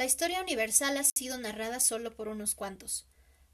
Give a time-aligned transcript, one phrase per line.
[0.00, 3.06] La historia universal ha sido narrada solo por unos cuantos,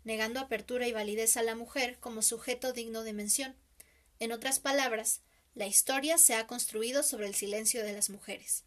[0.04, 3.56] negando apertura y validez a la mujer como sujeto digno de mención.
[4.20, 5.22] En otras palabras,
[5.54, 8.62] la historia se ha construido sobre el silencio de las mujeres.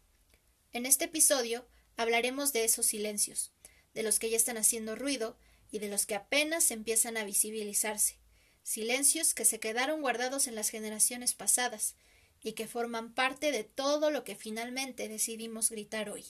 [0.72, 1.66] En este episodio
[1.96, 3.54] hablaremos de esos silencios,
[3.94, 5.38] de los que ya están haciendo ruido
[5.70, 8.18] y de los que apenas empiezan a visibilizarse,
[8.62, 11.94] silencios que se quedaron guardados en las generaciones pasadas
[12.42, 16.26] y que forman parte de todo lo que finalmente decidimos gritar hoy.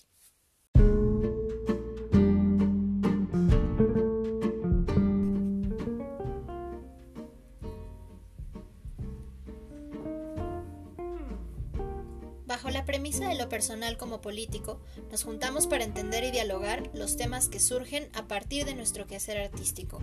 [12.90, 14.80] Premisa de lo personal como político,
[15.12, 19.38] nos juntamos para entender y dialogar los temas que surgen a partir de nuestro quehacer
[19.38, 20.00] artístico,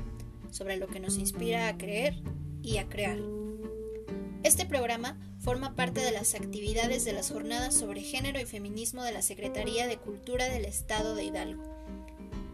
[0.52, 2.16] sobre lo que nos inspira a creer
[2.64, 3.18] y a crear.
[4.44, 9.12] Este programa forma parte de las actividades de las jornadas sobre género y feminismo de
[9.12, 11.64] la Secretaría de Cultura del Estado de Hidalgo.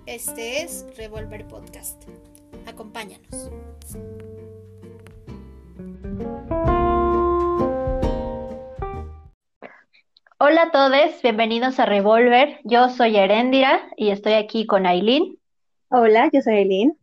[0.08, 2.06] Este es Revolver Podcast.
[2.66, 3.52] Acompáñanos.
[10.46, 12.60] Hola a todos, bienvenidos a Revolver.
[12.66, 15.38] Yo soy Erendira y estoy aquí con Aileen.
[15.88, 16.98] Hola, yo soy Aileen.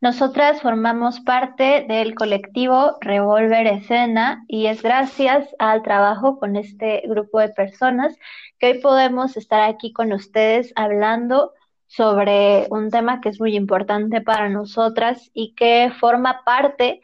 [0.00, 7.40] Nosotras formamos parte del colectivo Revolver Escena y es gracias al trabajo con este grupo
[7.40, 8.16] de personas
[8.58, 11.52] que hoy podemos estar aquí con ustedes hablando
[11.88, 17.02] sobre un tema que es muy importante para nosotras y que forma parte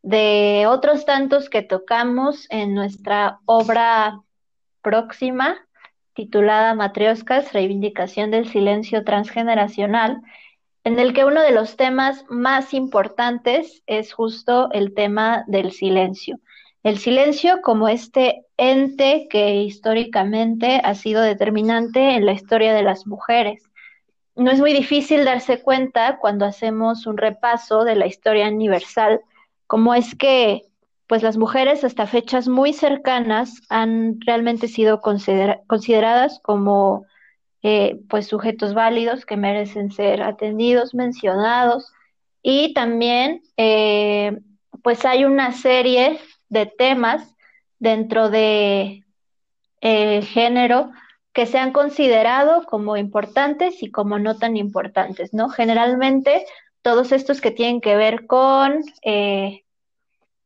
[0.00, 4.22] de otros tantos que tocamos en nuestra obra
[4.82, 5.56] próxima,
[6.14, 10.20] titulada Matrioscas, Reivindicación del Silencio Transgeneracional,
[10.84, 16.40] en el que uno de los temas más importantes es justo el tema del silencio.
[16.82, 23.06] El silencio como este ente que históricamente ha sido determinante en la historia de las
[23.06, 23.62] mujeres.
[24.34, 29.20] No es muy difícil darse cuenta cuando hacemos un repaso de la historia universal,
[29.68, 30.62] cómo es que
[31.12, 37.04] pues las mujeres hasta fechas muy cercanas han realmente sido consideradas como
[37.62, 41.92] eh, pues sujetos válidos que merecen ser atendidos, mencionados
[42.42, 44.38] y también eh,
[44.82, 46.18] pues hay una serie
[46.48, 47.36] de temas
[47.78, 49.04] dentro de
[49.82, 50.92] eh, género
[51.34, 55.50] que se han considerado como importantes y como no tan importantes, ¿no?
[55.50, 56.46] Generalmente
[56.80, 58.82] todos estos que tienen que ver con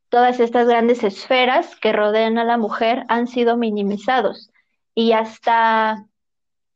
[0.09, 4.51] todas estas grandes esferas que rodean a la mujer han sido minimizados.
[4.95, 6.05] Y hasta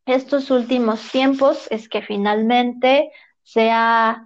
[0.05, 3.11] estos últimos tiempos es que finalmente
[3.43, 4.25] se ha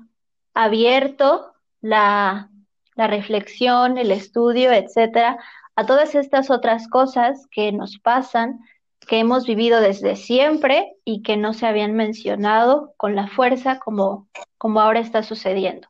[0.53, 2.49] abierto la,
[2.95, 5.37] la reflexión, el estudio, etcétera,
[5.75, 8.59] a todas estas otras cosas que nos pasan,
[9.07, 14.27] que hemos vivido desde siempre y que no se habían mencionado con la fuerza como,
[14.57, 15.87] como ahora está sucediendo.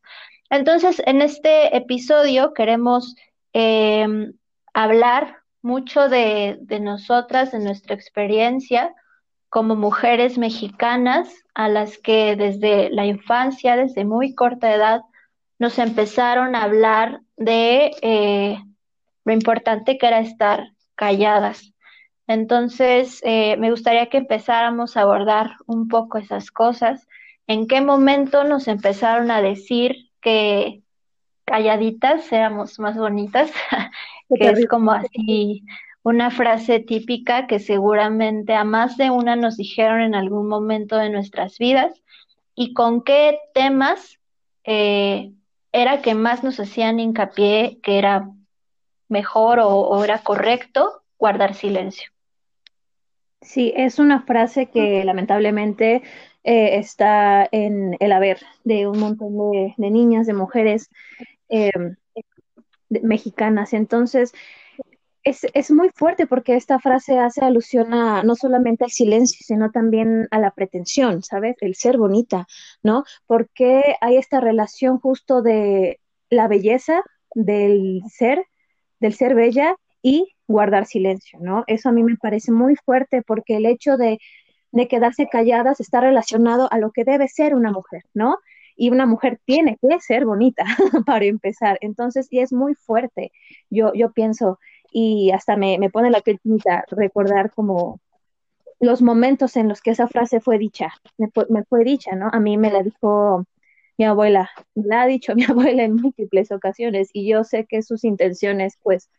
[0.55, 3.17] Entonces, en este episodio queremos
[3.51, 4.31] em,
[4.73, 8.95] hablar mucho de, nosotras, de nuestra experiencia
[9.49, 15.01] como mujeres mexicanas a las que desde la infancia, desde muy corta edad,
[15.59, 18.57] nos empezaron a hablar de eh,
[19.25, 21.73] lo importante que era estar calladas.
[22.27, 27.05] Entonces, eh, me gustaría que empezáramos a abordar un poco esas cosas.
[27.45, 30.81] ¿En qué momento nos empezaron a decir que
[31.45, 33.51] calladitas éramos más bonitas,
[34.35, 35.63] que es como así
[36.01, 41.11] una frase típica que seguramente a más de una nos dijeron en algún momento de
[41.11, 41.93] nuestras vidas.
[42.55, 44.17] Y con qué temas
[44.63, 45.31] eh,
[45.71, 48.31] era que más nos hacían hincapié que era
[49.07, 52.09] mejor o era correcto guardar silencio.
[53.41, 56.01] Sí, es una frase que lamentablemente
[56.45, 60.89] eh, está en el haber de un montón de, niñas, de mujeres
[61.49, 61.71] eh,
[62.89, 63.73] mexicanas.
[63.73, 64.31] Entonces,
[65.23, 70.27] es, muy fuerte porque esta frase hace alusión a no solamente al silencio, sino también
[70.29, 71.55] a la pretensión, ¿sabes?
[71.61, 72.45] El ser bonita,
[72.83, 73.03] ¿no?
[73.25, 75.99] Porque hay esta relación justo de
[76.29, 77.01] la belleza
[77.33, 78.45] del ser,
[78.99, 81.63] del ser bella y guardar silencio, ¿no?
[81.65, 84.19] Eso a mí me parece muy fuerte porque el hecho de
[84.75, 88.37] de quedarse calladas está relacionado a lo que debe ser una mujer, ¿no?
[88.75, 90.65] Y una mujer tiene que ser bonita
[91.05, 91.77] para empezar.
[91.81, 93.31] Entonces, y es muy fuerte,
[93.69, 94.59] yo, yo pienso,
[94.91, 96.39] y hasta me, me pone la piel
[96.91, 98.01] recordar como
[98.81, 102.29] los momentos en los que esa frase fue dicha, me fue, me fue dicha, ¿no?
[102.33, 103.45] A mí me la dijo
[103.97, 107.81] mi abuela, me la ha dicho mi abuela en múltiples ocasiones y yo sé que
[107.81, 109.09] sus intenciones, pues,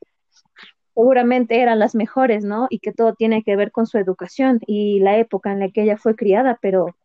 [0.97, 2.69] seguramente eran las mejores, ¿no?
[2.71, 5.83] Y que todo tiene que ver con su educación y la época en la que
[5.83, 6.97] ella fue criada, pero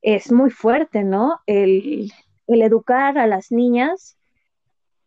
[0.00, 1.40] es muy fuerte, ¿no?
[1.46, 2.10] El,
[2.48, 4.16] educar a las niñas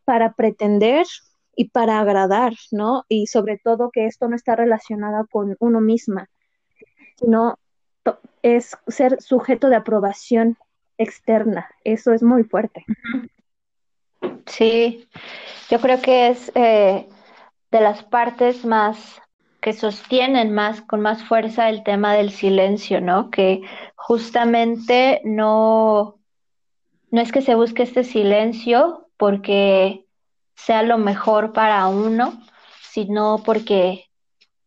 [0.05, 1.07] para pretender
[1.55, 3.03] y para agradar, ¿no?
[3.09, 6.29] Y sobre todo que esto no está relacionado con uno misma,
[7.17, 7.57] sino
[8.43, 10.55] es ser sujeto de aprobación
[10.99, 11.67] externa.
[11.83, 12.85] Eso es muy fuerte.
[14.45, 15.07] Sí,
[15.71, 17.07] yo creo que es eh,
[17.71, 19.21] de las partes más
[19.61, 23.29] que sostienen más con más fuerza el tema del silencio, ¿no?
[23.29, 23.61] Que
[23.95, 26.19] justamente no
[27.11, 30.05] no es que se busque este silencio porque
[30.55, 32.39] sea lo mejor para uno,
[32.81, 34.05] sino porque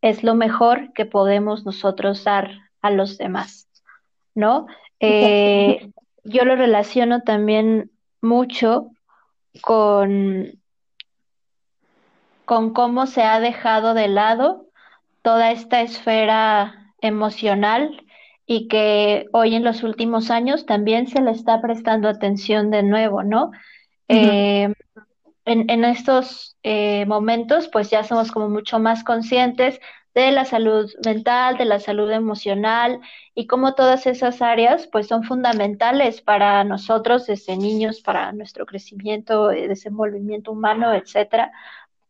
[0.01, 2.51] es lo mejor que podemos nosotros dar
[2.81, 3.69] a los demás,
[4.35, 4.67] ¿no?
[4.99, 5.91] Eh,
[6.23, 7.91] yo lo relaciono también
[8.21, 8.91] mucho
[9.61, 10.59] con,
[12.45, 14.67] con cómo se ha dejado de lado
[15.21, 18.05] toda esta esfera emocional
[18.45, 23.23] y que hoy en los últimos años también se le está prestando atención de nuevo,
[23.23, 23.51] ¿no?
[24.09, 24.73] Eh,
[25.45, 29.79] en, en, estos eh, momentos, pues ya somos como mucho más conscientes
[30.13, 32.99] de la salud mental, de la salud emocional
[33.33, 39.51] y cómo todas esas áreas pues son fundamentales para nosotros desde niños, para nuestro crecimiento,
[39.51, 41.51] eh, desenvolvimiento humano, etcétera.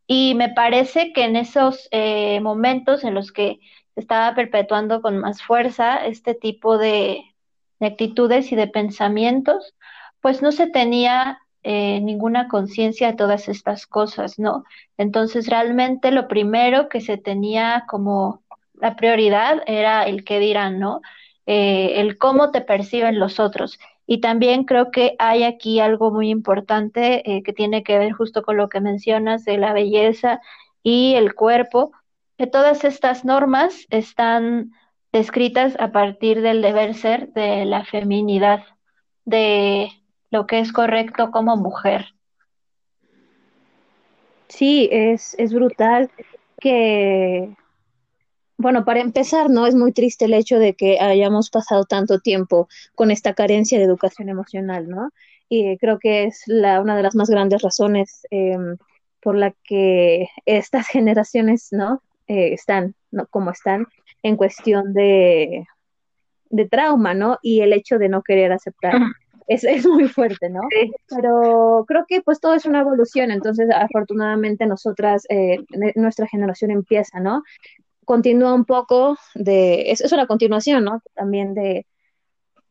[0.07, 3.59] Y me parece que en esos eh, momentos en los que
[3.95, 7.23] se estaba perpetuando con más fuerza este tipo de,
[7.79, 9.75] de actitudes y de pensamientos,
[10.21, 14.65] pues no se tenía eh, ninguna conciencia de todas estas cosas, ¿no?
[14.97, 21.01] Entonces, realmente lo primero que se tenía como la prioridad era el qué dirán, ¿no?
[21.45, 23.79] Eh, el cómo te perciben los otros.
[24.05, 28.43] Y también creo que hay aquí algo muy importante eh, que tiene que ver justo
[28.43, 30.41] con lo que mencionas de la belleza
[30.83, 31.91] y el cuerpo,
[32.37, 34.71] que todas estas normas están
[35.13, 38.63] descritas a partir del deber ser de la feminidad,
[39.23, 39.89] de
[40.31, 42.13] lo que es correcto como mujer.
[44.49, 46.11] Sí, es, es brutal
[46.59, 47.55] que,
[48.57, 49.65] bueno, para empezar, ¿no?
[49.67, 53.85] Es muy triste el hecho de que hayamos pasado tanto tiempo con esta carencia de
[53.85, 55.09] educación emocional, ¿no?
[55.49, 58.57] Y creo que es la, una de las más grandes razones eh,
[59.21, 62.01] por la que estas generaciones, ¿no?
[62.27, 63.27] Eh, están, ¿no?
[63.27, 63.87] Como están
[64.21, 65.65] en cuestión de,
[66.49, 67.39] de trauma, ¿no?
[67.41, 68.95] Y el hecho de no querer aceptar
[69.47, 70.61] es, es muy fuerte, ¿no?
[71.09, 75.57] Pero creo que pues todo es una evolución, entonces afortunadamente nosotras, eh,
[75.95, 77.43] nuestra generación empieza, ¿no?
[78.05, 81.01] Continúa un poco de, es, es una continuación, ¿no?
[81.13, 81.85] También de,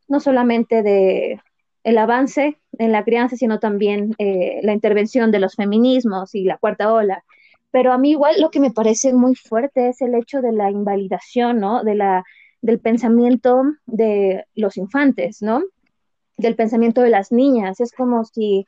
[0.09, 1.41] no solamente de
[1.85, 6.59] el avance en la crianza, sino también eh, la intervención de los feminismos y la
[6.59, 7.25] cuarta ola.
[7.71, 10.71] Pero a mí igual lo que me parece muy fuerte es el hecho de la
[10.71, 11.83] invalidación, ¿no?
[11.83, 12.25] De la,
[12.61, 15.63] del pensamiento de los infantes, ¿no?
[16.37, 17.81] del pensamiento de las niñas.
[17.81, 18.67] Es como si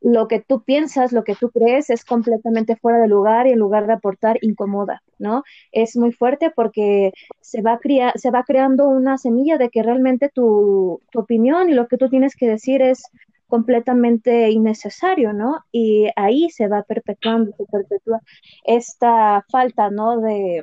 [0.00, 3.58] lo que tú piensas, lo que tú crees es completamente fuera de lugar y en
[3.58, 5.42] lugar de aportar incomoda, ¿no?
[5.72, 7.80] Es muy fuerte porque se va,
[8.14, 12.08] se va creando una semilla de que realmente tu, tu opinión y lo que tú
[12.08, 13.02] tienes que decir es
[13.48, 15.64] completamente innecesario, ¿no?
[15.72, 18.20] Y ahí se va perpetuando, se perpetúa
[18.64, 20.20] esta falta, ¿no?
[20.20, 20.62] De,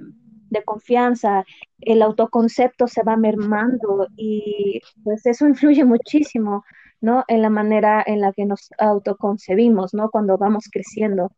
[0.49, 1.43] de confianza,
[1.81, 6.63] el autoconcepto se va mermando y pues eso influye muchísimo,
[7.01, 7.23] ¿no?
[7.27, 10.09] En la manera en la que nos autoconcebimos, ¿no?
[10.09, 11.31] Cuando vamos creciendo.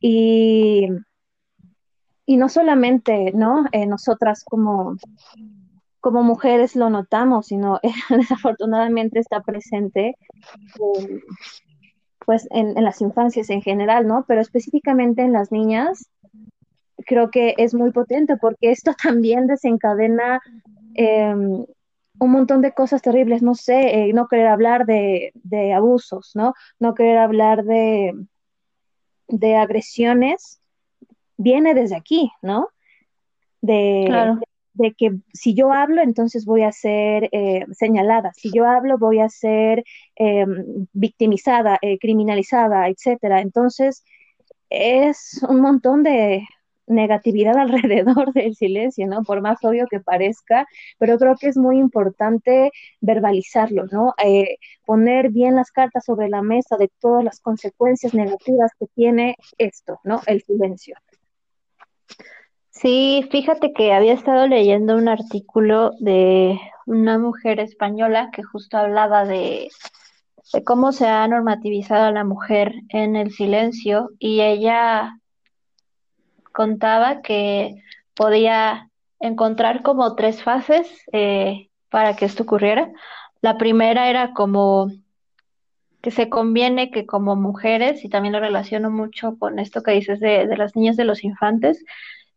[0.00, 0.88] Y,
[2.26, 3.66] y no solamente, ¿no?
[3.72, 4.96] Eh, nosotras como,
[6.00, 7.80] como mujeres lo notamos, sino
[8.10, 10.16] desafortunadamente está presente.
[12.26, 14.24] pues en, en, las infancias en general, ¿no?
[14.26, 16.08] Pero específicamente en las niñas,
[17.06, 20.40] creo que es muy potente porque esto también desencadena
[20.94, 21.34] eh,
[22.18, 26.54] un montón de cosas terribles, no sé, eh, no querer hablar de, de, abusos, ¿no?
[26.78, 28.14] No querer hablar de,
[29.28, 30.60] de agresiones,
[31.36, 32.68] viene desde aquí, ¿no?
[33.60, 34.36] De, claro.
[34.74, 38.98] de, de, que si yo hablo, entonces voy a ser eh, señalada, si yo hablo,
[38.98, 43.40] voy a ser em, victimizada, eh, criminalizada, etcétera.
[43.40, 44.04] Entonces,
[44.70, 46.46] es un montón de,
[46.86, 49.22] negatividad alrededor del silencio, ¿no?
[49.22, 50.66] Por más obvio que parezca,
[50.98, 54.14] pero creo que es muy importante verbalizarlo, ¿no?
[54.22, 59.36] Eh, poner bien las cartas sobre la mesa de todas las consecuencias negativas que tiene
[59.58, 60.20] esto, ¿no?
[60.26, 60.96] El silencio.
[62.70, 69.24] Sí, fíjate que había estado leyendo un artículo de una mujer española que justo hablaba
[69.24, 69.68] de,
[70.52, 75.18] de cómo se ha normativizado a la mujer en el silencio y ella
[76.54, 77.82] contaba que
[78.14, 78.88] podía
[79.20, 82.90] encontrar como tres fases eh, para que esto ocurriera.
[83.42, 84.90] La primera era como
[86.00, 90.20] que se conviene que como mujeres, y también lo relaciono mucho con esto que dices
[90.20, 91.84] de, de las niñas de los infantes,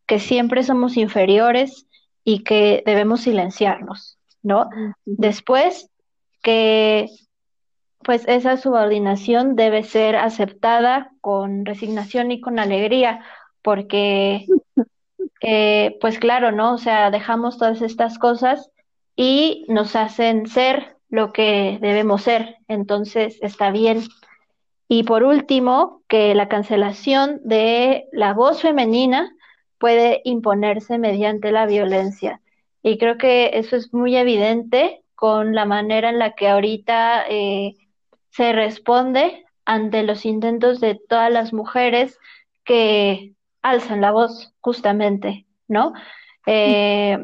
[0.06, 1.86] que siempre somos inferiores
[2.24, 4.70] y que debemos silenciarnos, ¿no?
[5.06, 5.90] Después,
[6.42, 7.08] que
[8.04, 13.22] pues esa subordinación debe ser aceptada con resignación y con alegría,
[13.68, 14.46] porque,
[15.42, 16.76] eh, pues claro, ¿no?
[16.76, 18.72] O sea, dejamos todas estas cosas
[19.18, 24.04] y nos hacen ser lo que debemos ser, entonces está bien.
[24.88, 29.36] Y por último, que la cancelación de la voz femenina
[29.80, 32.40] puede imponerse mediante la violencia.
[32.82, 37.76] Y creo que eso es muy evidente con la manera en la que ahorita eh,
[38.30, 42.18] se responde ante los intentos de todas las mujeres
[42.64, 45.94] que alzan la voz, justamente, ¿no?
[46.46, 47.18] Eh,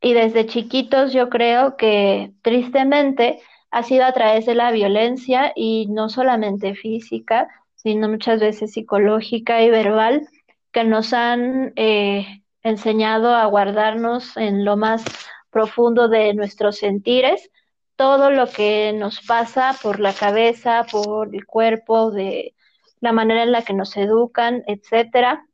[0.00, 5.86] y desde chiquitos yo creo que tristemente ha sido a través de la violencia y
[5.88, 10.28] no solamente física, sino muchas veces psicológica y verbal,
[10.72, 15.04] que nos han eh, enseñado a guardarnos en lo más
[15.50, 17.50] profundo de nuestros sentires
[18.00, 22.54] todo lo que nos pasa por la cabeza, por el cuerpo, de
[23.00, 25.44] la manera en la que nos educan, etcétera,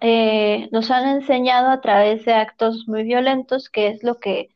[0.00, 4.50] eh, nos han enseñado a través de actos muy violentos que es lo que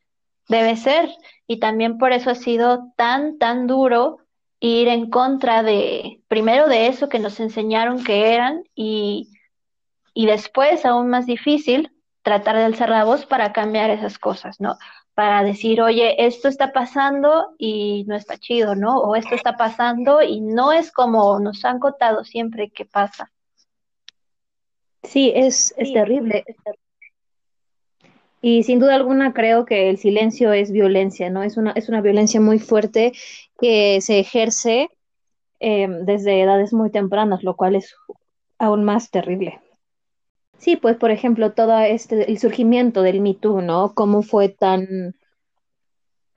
[0.47, 1.09] debe ser
[1.47, 4.19] y también por eso ha sido tan, tan duro
[4.59, 9.29] ir en contra de, primero de eso que nos enseñaron que eran y,
[10.13, 14.77] y después, aún más difícil, tratar de alzar la voz para cambiar esas cosas, ¿no?
[15.15, 18.99] Para decir, oye, esto está pasando y no está chido, ¿no?
[18.99, 23.32] O esto está pasando y no es como nos han contado siempre que pasa.
[25.03, 26.43] Sí, es, es terrible.
[28.41, 31.43] Y sin duda alguna creo que el silencio es violencia, ¿no?
[31.43, 33.13] Es una, es una violencia muy fuerte
[33.59, 34.89] que se ejerce
[35.61, 37.95] eh, desde edades muy tempranas, lo cual es
[38.59, 39.61] aún más terrible.
[40.57, 43.93] Sí, pues por ejemplo, todo este, el surgimiento del Me Too, ¿no?
[43.93, 45.15] Cómo fue tan,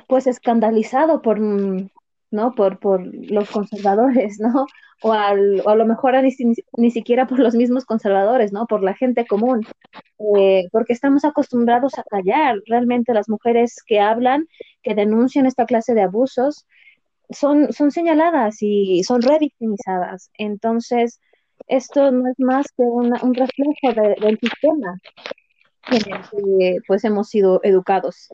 [0.06, 2.54] pues escandalizado por, ¿no?
[2.54, 4.66] Por, por los conservadores, ¿no?
[5.02, 6.34] O, al, o a lo mejor ni,
[6.78, 8.66] ni, siquiera por los mismos conservadores, ¿no?
[8.66, 9.66] Por la gente común,
[10.38, 12.60] eh, porque estamos acostumbrados a callar.
[12.66, 14.48] Realmente las mujeres que hablan,
[14.82, 16.66] que denuncian esta clase de abusos,
[17.30, 20.30] son, son señaladas y son revictimizadas.
[20.38, 21.20] Entonces,
[21.68, 24.98] esto no es más que una, un reflejo del sistema
[25.90, 28.28] en el que pues hemos sido educados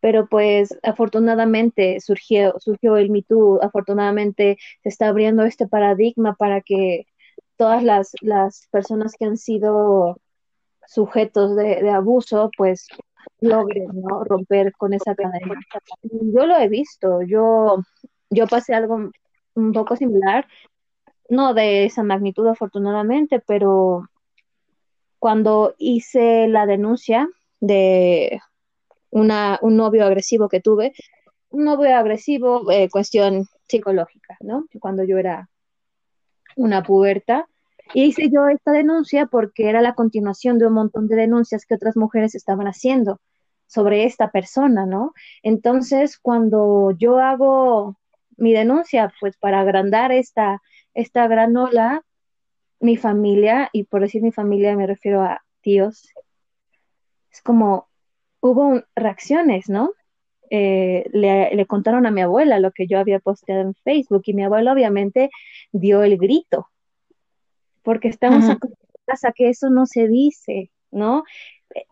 [0.00, 3.24] pero pues afortunadamente surgió, surgió el Me
[3.62, 7.06] afortunadamente se está abriendo este paradigma para que
[7.56, 10.18] todas las, las personas que han sido
[10.86, 12.88] sujetos de, abuso, pues
[13.40, 13.88] logren
[14.24, 15.60] romper con esa cadena.
[16.02, 17.82] Yo lo he visto, yo,
[18.30, 19.10] yo pasé algo
[19.54, 20.46] un poco similar,
[21.28, 24.08] no de esa magnitud afortunadamente, pero
[25.18, 27.28] cuando hice la denuncia
[27.60, 28.40] de
[29.10, 30.92] una, un novio agresivo que tuve,
[31.50, 34.66] un novio agresivo, eh, cuestión psicológica, ¿no?
[34.80, 35.48] Cuando yo era
[36.56, 37.46] una puberta.
[37.92, 41.74] Y hice yo esta denuncia porque era la continuación de un montón de denuncias que
[41.74, 43.20] otras mujeres estaban haciendo
[43.66, 45.12] sobre esta persona, ¿no?
[45.42, 47.96] Entonces, cuando yo hago
[48.36, 50.62] mi denuncia, pues para agrandar esta,
[50.94, 52.02] esta gran ola,
[52.80, 56.08] mi familia, y por decir mi familia me refiero a tíos,
[57.30, 57.89] es como,
[58.40, 59.92] hubo reacciones, ¿no?
[60.50, 64.42] Eh, le, contaron a mi abuela lo que yo había posteado en Facebook y mi
[64.42, 65.30] abuela obviamente
[65.70, 66.68] dio el grito,
[67.82, 71.24] porque estamos acostumbrados a que eso no se dice, ¿no?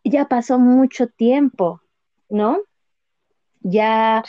[0.04, 1.80] Ya pasó mucho tiempo,
[2.28, 2.58] ¿no?
[3.60, 4.24] Ya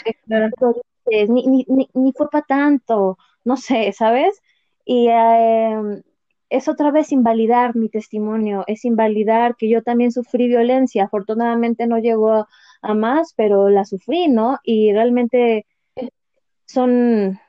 [1.28, 4.40] ni, ni, ni, fue para tanto, no sé, ¿sabes?
[4.86, 6.04] Y eh,
[6.50, 11.06] es otra vez invalidar mi testimonio, es invalidar que yo también sufrí violencia.
[11.06, 12.48] Afortunadamente no llegó
[12.82, 14.58] a, más, pero la sufrí, ¿no?
[14.64, 15.66] Y realmente
[16.66, 17.40] son,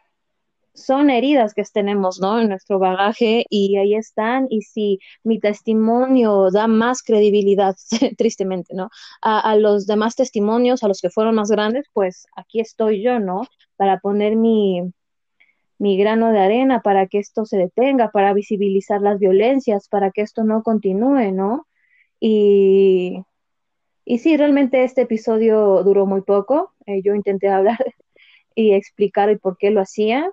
[0.74, 2.40] son heridas que tenemos, ¿no?
[2.40, 4.46] En nuestro bagaje y ahí están.
[4.50, 7.76] Y si mi testimonio da más credibilidad,
[8.18, 8.90] tristemente, ¿no?
[9.22, 13.18] A, a los demás testimonios, a los que fueron más grandes, pues aquí estoy yo,
[13.18, 13.42] ¿no?
[13.76, 14.92] Para poner mi,
[15.80, 20.20] mi grano de arena para que esto se detenga, para visibilizar las violencias, para que
[20.20, 21.66] esto no continúe, ¿no?
[22.20, 23.24] Y,
[24.04, 26.74] y sí, realmente este episodio duró muy poco.
[26.84, 27.78] Eh, yo intenté hablar
[28.54, 30.30] y explicar el por qué lo hacía.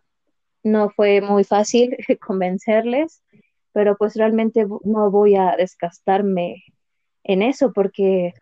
[0.64, 1.96] No fue muy fácil
[2.28, 3.24] convencerles,
[3.72, 6.66] pero pues realmente no voy a desgastarme
[7.24, 8.34] en eso porque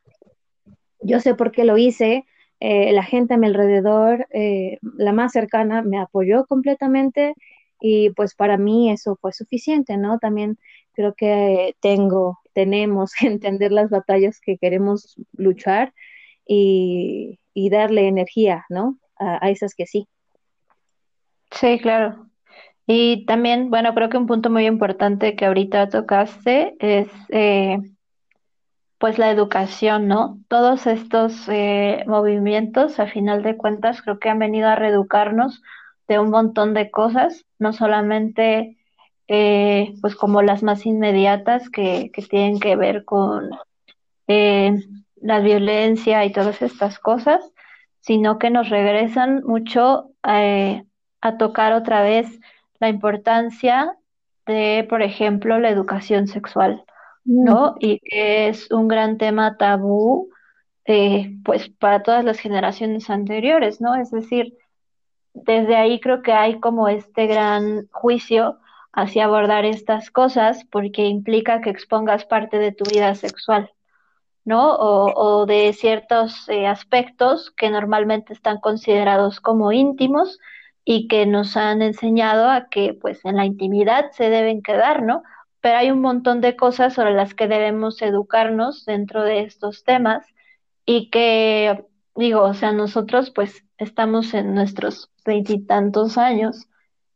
[1.01, 2.25] yo sé por qué lo hice,
[2.59, 7.33] eh, la gente a mi alrededor, eh, la más cercana, me apoyó completamente
[7.79, 10.19] y pues para mí eso fue suficiente, ¿no?
[10.19, 10.57] También
[10.93, 15.93] creo que tengo, tenemos que entender las batallas que queremos luchar
[16.47, 18.97] y, darle energía, ¿no?
[19.17, 20.07] A, esas que sí.
[21.51, 22.27] Sí, claro.
[22.87, 27.79] Y también, bueno, creo que un punto muy importante que ahorita tocaste es eh,
[28.97, 30.39] pues la educación, ¿no?
[30.47, 35.61] Todos estos eh, movimientos, a final de cuentas, creo que han venido a reeducarnos
[36.07, 38.77] de un montón de cosas, no solamente
[39.27, 43.49] eh, pues como las más inmediatas que, que tienen que ver con
[44.27, 44.73] eh,
[45.15, 47.41] la violencia y todas estas cosas,
[48.01, 52.27] sino que nos regresan mucho a tocar otra vez
[52.79, 53.97] la importancia
[54.45, 56.85] de, por ejemplo, la educación sexual
[57.25, 57.75] ¿no?
[57.79, 60.29] Y es un gran tema tabú,
[60.85, 63.95] eh, pues para todas las generaciones anteriores, ¿no?
[63.95, 64.55] Es decir,
[65.33, 68.59] desde ahí creo que hay como este gran juicio
[68.93, 73.71] hacia abordar estas cosas porque implica que expongas parte de tu vida sexual,
[74.45, 74.75] ¿no?
[74.77, 80.39] O, de ciertos eh, aspectos que normalmente están considerados como íntimos
[80.85, 85.23] y que nos han enseñado a que pues en la intimidad se deben quedar, ¿no?
[85.65, 90.23] Pero hay un montón de cosas sobre las que debemos educarnos dentro de estos temas
[90.85, 91.83] y que,
[92.15, 96.67] digo, o sea, nosotros pues estamos en nuestros veintitantos años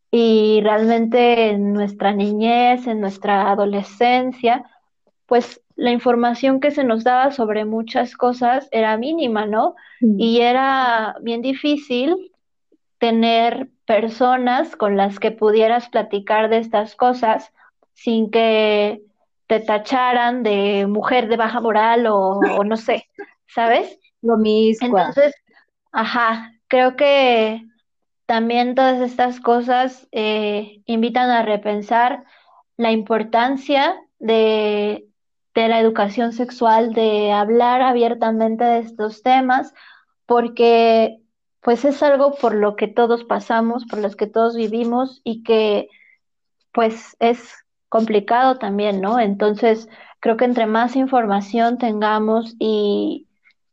[0.09, 4.65] y realmente en nuestra niñez, en nuestra adolescencia,
[5.27, 9.75] pues la información que se nos daba sobre muchas cosas era mínima, ¿no?
[10.01, 10.19] Mm.
[10.19, 12.31] Y era bien difícil
[12.97, 17.53] tener personas con las que pudieras platicar de estas cosas
[18.03, 19.01] sin que
[19.47, 23.07] te tacharan de mujer de baja moral o, no sé,
[23.47, 23.99] ¿sabes?
[24.21, 24.87] Lo mismo.
[24.87, 25.35] Entonces,
[25.91, 27.65] ajá, creo que
[28.25, 32.23] también todas estas cosas eh, invitan a repensar
[32.77, 35.05] la importancia de,
[35.53, 39.73] de la educación sexual, de hablar abiertamente de estos temas,
[40.25, 41.19] porque
[41.59, 45.89] pues es algo por lo que todos pasamos, por los que todos vivimos y que
[46.71, 49.19] pues es complicado también, ¿no?
[49.19, 53.27] Entonces, creo que entre más información tengamos y,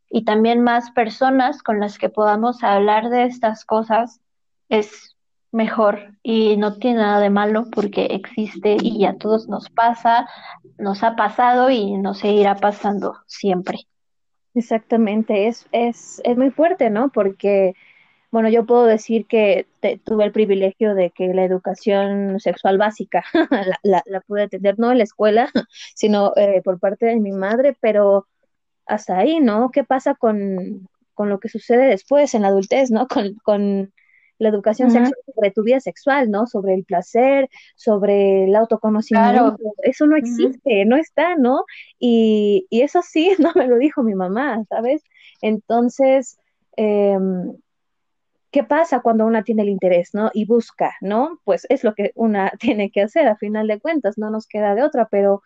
[0.09, 4.19] y también más personas con las que podamos hablar de estas cosas,
[4.69, 5.15] es
[5.51, 10.27] mejor y no tiene nada de malo porque existe y a todos nos pasa,
[10.77, 13.79] nos ha pasado y nos seguirá pasando siempre.
[14.53, 17.09] Exactamente, es, es, es muy fuerte, ¿no?
[17.09, 17.75] Porque
[18.37, 19.65] bueno, yo puedo decir que
[20.03, 23.25] tuve el privilegio de que la educación sexual básica
[23.81, 25.49] la, la, pude tener, no en la escuela,
[25.95, 28.27] sino eh, por parte de mi madre, pero
[28.85, 29.71] hasta ahí, ¿no?
[29.71, 33.07] ¿Qué pasa con, con lo que sucede después en la adultez, ¿no?
[33.07, 33.91] Con, con
[34.37, 36.45] la educación sexual sobre tu vida sexual, ¿no?
[36.45, 39.57] Sobre el placer, sobre el autoconocimiento.
[39.81, 41.65] Eso no existe, no está, ¿no?
[41.97, 45.01] Y, y eso sí, no me lo dijo mi mamá, ¿sabes?
[45.41, 46.37] Entonces,
[46.75, 47.17] eh,
[48.57, 50.31] ¿Qué pasa cuando una tiene el interés, ¿no?
[50.33, 51.39] Y busca, ¿no?
[51.43, 54.73] Pues es lo que una tiene que hacer, a final de cuentas, no nos queda
[54.73, 55.43] de otra, pero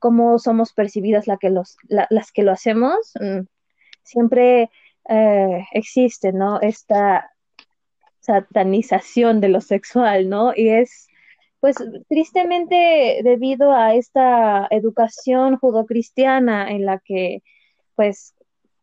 [0.00, 3.46] cómo somos percibidas la que los, las que lo hacemos, mm,
[4.02, 4.70] siempre
[5.08, 6.60] eh, existe, ¿no?
[6.60, 7.30] Esta
[8.18, 10.52] satanización de lo sexual, ¿no?
[10.52, 11.06] Y es,
[11.60, 11.76] pues,
[12.08, 17.44] tristemente debido a esta educación judocristiana en la que,
[17.94, 18.34] pues,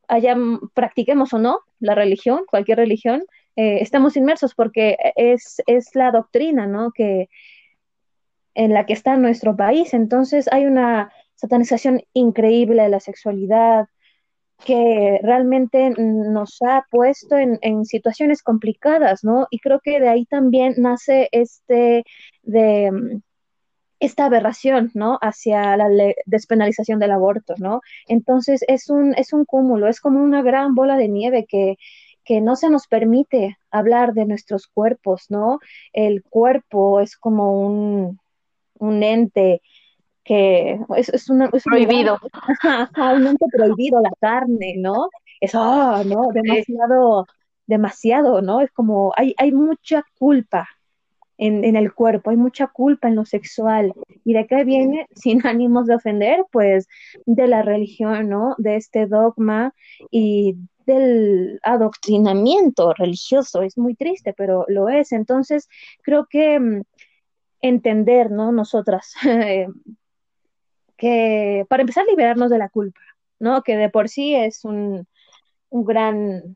[0.07, 0.35] haya,
[0.73, 3.23] practiquemos o no la religión, cualquier religión,
[3.55, 6.91] eh, estamos inmersos porque es, es la doctrina, ¿no?
[6.91, 7.29] Que
[8.55, 9.93] en la que está nuestro país.
[9.93, 13.87] Entonces hay una satanización increíble de la sexualidad
[14.65, 19.47] que realmente nos ha puesto en, en, situaciones complicadas, ¿no?
[19.49, 22.05] Y creo que de ahí también nace este
[22.43, 23.21] de
[24.05, 25.17] esta aberración, ¿no?
[25.21, 25.87] Hacia la
[26.25, 27.81] despenalización del aborto, ¿no?
[28.07, 31.77] Entonces es un, es un cúmulo, es como una gran bola de nieve que,
[32.25, 35.59] que no se nos permite hablar de nuestros cuerpos, ¿no?
[35.93, 38.19] El cuerpo es como un,
[38.79, 39.61] un ente
[40.25, 42.19] que es, es, es prohibido.
[43.15, 45.09] Un, ente prohibido, la carne, ¿no?
[45.39, 46.29] Es, oh, ¿no?
[46.33, 47.25] Demasiado,
[47.67, 48.61] demasiado, ¿no?
[48.61, 50.67] Es como, hay, hay mucha culpa
[51.37, 53.93] en, el cuerpo, hay mucha culpa en lo sexual.
[54.23, 55.07] ¿Y de qué viene?
[55.15, 56.87] Sin ánimos de ofender, pues
[57.25, 58.55] de la religión, ¿no?
[58.57, 59.73] De este dogma
[60.11, 63.61] y del adoctrinamiento religioso.
[63.61, 65.11] Es muy triste, pero lo es.
[65.11, 65.69] Entonces,
[66.03, 66.81] creo que mm,
[67.61, 68.51] entender, ¿no?
[68.51, 69.13] Nosotras,
[70.97, 72.99] que para empezar liberarnos de la culpa,
[73.39, 73.63] ¿no?
[73.63, 75.07] Que de por sí es un,
[75.69, 76.55] un gran,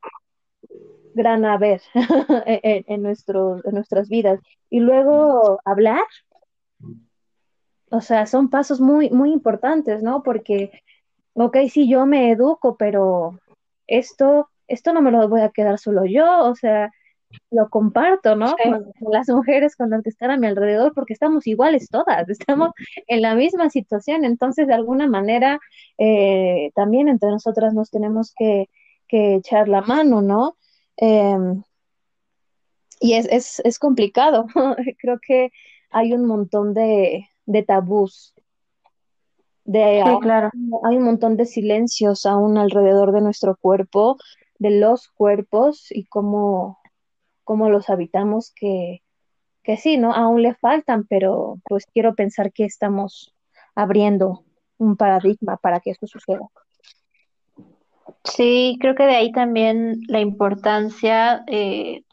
[1.18, 1.82] gran haber
[2.46, 4.40] en, en, nuestro, en nuestras vidas.
[4.70, 6.06] Y luego hablar,
[7.92, 10.24] o sea, son pasos muy, muy importantes, ¿no?
[10.24, 10.72] Porque,
[11.34, 13.40] ok, sí, yo me educo, pero
[13.88, 16.92] esto, esto no me lo voy a quedar solo yo, o sea,
[17.52, 18.56] lo comparto, ¿no?
[18.62, 22.72] Con, las mujeres con las que están a mi alrededor, porque estamos iguales todas, estamos
[23.08, 25.60] en la misma situación, entonces de alguna manera
[25.98, 28.70] eh, también entre nosotras nos tenemos que,
[29.08, 30.58] que echar la mano, ¿no?
[30.98, 31.38] Eh,
[33.00, 34.48] y es, es, es complicado,
[35.00, 35.52] creo que
[35.90, 38.34] hay un montón de, de tabús.
[39.64, 40.50] De, sí, claro.
[40.84, 44.18] Hay un montón de silencios aún alrededor de nuestro cuerpo,
[44.60, 46.80] de los cuerpos y cómo,
[47.44, 49.04] cómo los habitamos que,
[49.64, 50.14] que sí, ¿no?
[50.14, 53.36] Aún le faltan, pero pues quiero pensar que estamos
[53.76, 54.46] abriendo
[54.78, 56.48] un paradigma para que esto suceda.
[58.36, 62.04] Sí, creo que de ahí también la importancia eh,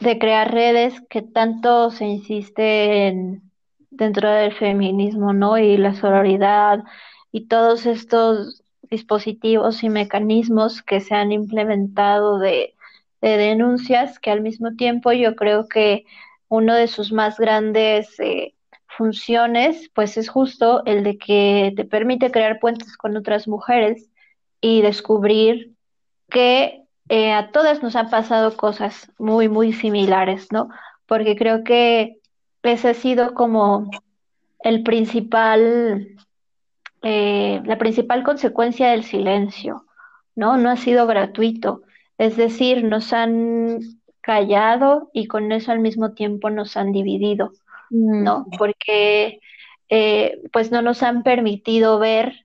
[0.00, 3.42] de crear redes que tanto se insiste en
[3.90, 5.58] dentro del feminismo, ¿no?
[5.58, 6.84] Y la sororidad
[7.32, 12.74] y todos estos dispositivos y mecanismos que se han implementado de,
[13.20, 16.04] de denuncias, que al mismo tiempo yo creo que
[16.48, 18.54] uno de sus más grandes eh,
[18.86, 24.08] funciones, pues es justo el de que te permite crear puentes con otras mujeres
[24.60, 25.74] y descubrir
[26.28, 30.68] que eh, a todas nos han pasado cosas muy, muy similares, ¿no?
[31.06, 32.18] Porque creo que
[32.62, 33.90] ese ha sido como
[34.60, 36.08] el principal,
[37.02, 39.86] eh, la principal consecuencia del silencio,
[40.34, 40.56] ¿no?
[40.58, 41.82] No ha sido gratuito.
[42.18, 43.78] Es decir, nos han
[44.20, 47.52] callado y con eso al mismo tiempo nos han dividido,
[47.90, 48.40] ¿no?
[48.40, 48.58] Mm.
[48.58, 49.40] Porque
[49.88, 52.44] eh, pues no nos han permitido ver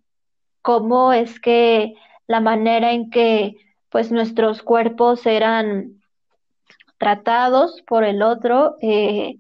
[0.64, 1.94] cómo es que
[2.26, 3.58] la manera en que
[3.90, 6.02] pues nuestros cuerpos eran
[6.98, 9.36] tratados por el otro, eh,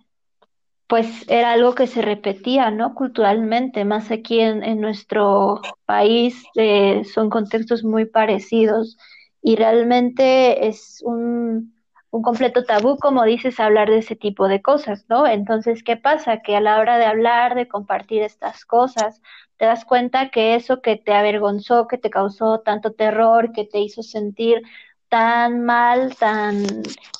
[0.85, 2.93] pues era algo que se repetía, ¿no?
[2.93, 8.97] Culturalmente, más aquí en, nuestro país eh, son contextos muy parecidos
[9.41, 11.73] y realmente es un,
[12.13, 15.25] un completo tabú, como dices, hablar de ese tipo de cosas, ¿no?
[15.25, 16.43] Entonces, ¿qué pasa?
[16.43, 19.19] Que a la hora de hablar, de compartir estas cosas,
[19.57, 23.79] te das cuenta que eso que te avergonzó, que te causó tanto terror, que te
[23.79, 24.61] hizo sentir
[25.09, 26.63] tan mal, tan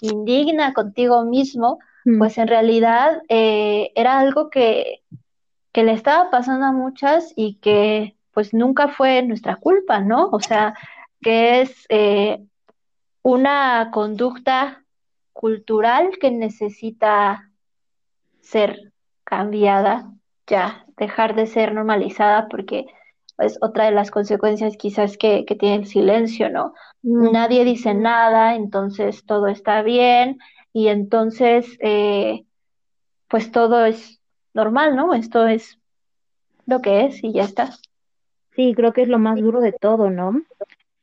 [0.02, 2.20] indigna contigo mismo, mm.
[2.20, 5.02] pues en realidad eh, era algo que,
[5.72, 10.30] que le estaba pasando a muchas y que pues nunca fue nuestra culpa, ¿no?
[10.32, 10.76] O sea,
[11.20, 12.44] que es eh,
[13.24, 14.83] una conducta
[15.34, 17.50] cultural que necesita
[18.42, 18.94] ser
[19.24, 20.12] cambiada
[20.48, 22.86] ya, dejar de ser normalizada porque
[23.40, 26.74] es otra de las consecuencias quizás que, que tiene el silencio, ¿no?
[27.02, 27.32] Mm.
[27.32, 30.38] Nadie dice nada, entonces todo está bien
[30.72, 32.46] y entonces eh,
[33.28, 34.20] pues todo es
[34.54, 35.14] normal, ¿no?
[35.14, 35.80] Esto es
[36.66, 37.72] lo que es y ya está.
[38.56, 40.44] Sí, creo que es lo más duro de todo, ¿no?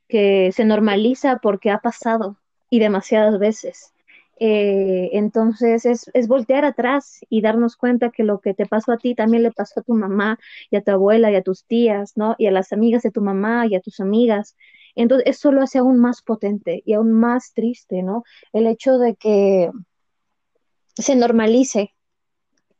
[0.09, 2.37] Que se normaliza porque ha pasado
[2.69, 3.93] y demasiadas veces.
[4.43, 8.97] Eh, entonces es, es, voltear atrás y darnos cuenta que lo que te pasó a
[8.97, 10.39] ti también le pasó a tu mamá
[10.71, 12.37] y a tu abuela y a tus tías, ¿no?
[12.39, 14.57] Y a las amigas de tu mamá y a tus amigas.
[14.95, 18.25] Entonces eso lo hace aún más potente y aún más triste, ¿no?
[18.55, 19.71] El hecho de que
[20.95, 21.95] se normalice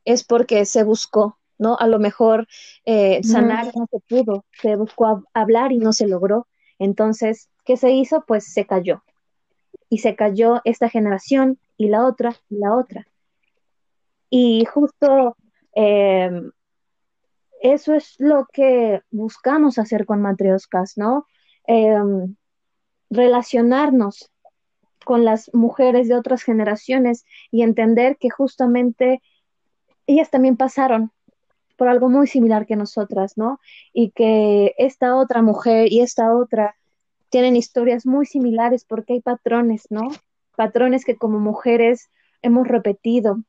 [0.03, 1.77] es porque se buscó, ¿no?
[1.77, 2.47] A lo mejor
[2.85, 3.81] eh, sanar no.
[3.81, 6.47] no se pudo, se buscó hablar y no se logró.
[6.79, 8.23] Entonces, ¿qué se hizo?
[8.27, 9.03] Pues se cayó,
[9.91, 13.05] y se cayó esta generación y la otra y la otra.
[14.29, 15.35] Y justo
[15.75, 16.31] eh,
[17.61, 21.27] eso es lo que buscamos hacer con Matrioscas, ¿no?
[21.67, 21.93] Eh,
[23.09, 24.31] relacionarnos
[25.03, 29.21] con las mujeres de otras generaciones y entender que justamente
[30.07, 31.11] ellas también pasaron
[31.75, 33.59] por algo muy similar que nosotras, ¿no?
[33.91, 36.77] Y que esta otra mujer y esta otra
[37.31, 40.09] tienen historias muy similares porque hay patrones, ¿no?
[40.55, 42.11] Patrones que como mujeres
[42.43, 43.39] hemos repetido,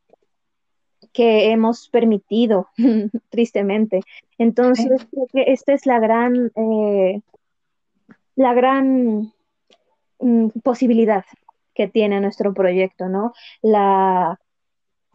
[1.12, 2.68] que hemos permitido,
[3.28, 4.00] tristemente.
[4.38, 7.20] Entonces, creo que esta es la gran, eh,
[8.36, 9.32] la gran
[10.20, 11.24] mm, posibilidad
[11.74, 13.32] que tiene nuestro proyecto, ¿no?
[13.62, 14.38] La,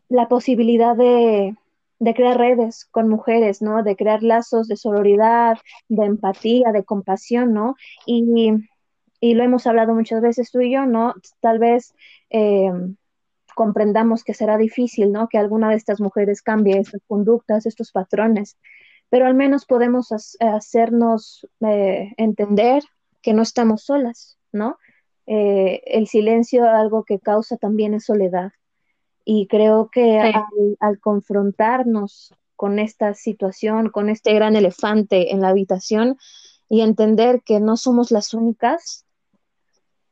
[0.10, 1.56] la posibilidad de,
[1.99, 3.83] de crear redes con mujeres, ¿no?
[3.83, 5.57] De crear lazos de sororidad,
[5.89, 7.75] de empatía, de compasión, ¿no?
[8.05, 8.53] Y,
[9.19, 11.15] y lo hemos hablado muchas veces tú y yo, ¿no?
[11.41, 11.93] Tal vez
[12.29, 12.71] eh,
[13.55, 15.27] comprendamos que será difícil, ¿no?
[15.27, 18.57] Que alguna de estas mujeres cambie estas conductas, estos patrones,
[19.10, 22.83] pero al menos podemos hacernos eh, entender
[23.21, 24.77] que no estamos solas, ¿no?
[25.25, 28.51] Eh, el silencio algo que causa también es soledad.
[29.29, 30.21] Y creo que
[30.79, 36.15] al, confrontarnos con esta situación, con este gran elefante en la habitación
[36.69, 39.03] y entender que no somos las únicas,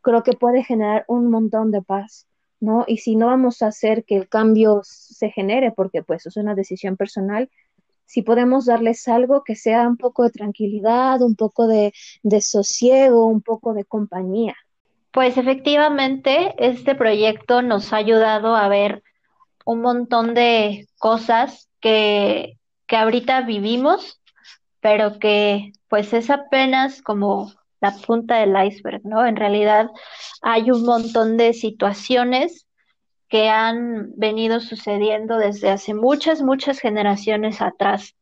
[0.01, 2.27] creo que puede generar un montón de paz,
[2.59, 2.83] ¿no?
[2.87, 6.53] Y si no vamos a hacer que el cambio se genere, porque pues es una
[6.53, 7.49] decisión personal,
[8.03, 13.27] si podemos darles algo que sea un poco de tranquilidad, un poco de, de sosiego,
[13.27, 14.57] un poco de compañía.
[15.11, 19.04] Pues efectivamente, este proyecto nos ha ayudado a ver
[19.65, 24.21] un montón de cosas que, que ahorita vivimos,
[24.79, 27.51] pero que pues es apenas como
[27.81, 29.25] la punta del iceberg, ¿no?
[29.25, 29.89] En realidad
[30.41, 32.65] hay un montón de situaciones
[33.27, 38.15] que han venido sucediendo desde hace muchas, muchas generaciones atrás.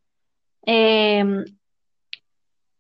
[0.66, 1.44] Em,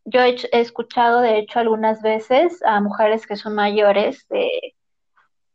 [0.06, 4.26] yo he, escuchado, de hecho, algunas veces a mujeres que son mayores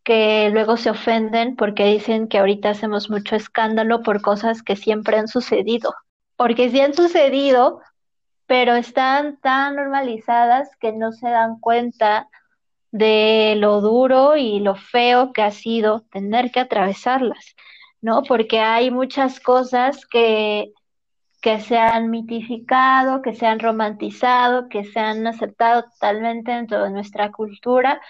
[0.08, 5.18] que luego se ofenden porque dicen que ahorita hacemos mucho escándalo por cosas que siempre
[5.18, 5.94] han sucedido.
[6.34, 7.82] Porque sí han sucedido,
[8.46, 12.26] pero están tan normalizadas que no se dan cuenta
[12.90, 17.54] de lo duro y lo feo que ha sido tener que atravesarlas,
[18.00, 18.22] ¿no?
[18.22, 20.72] Porque hay muchas cosas que,
[21.42, 26.88] que se han mitificado, que se han romantizado, que se han aceptado totalmente dentro de
[26.92, 28.00] nuestra cultura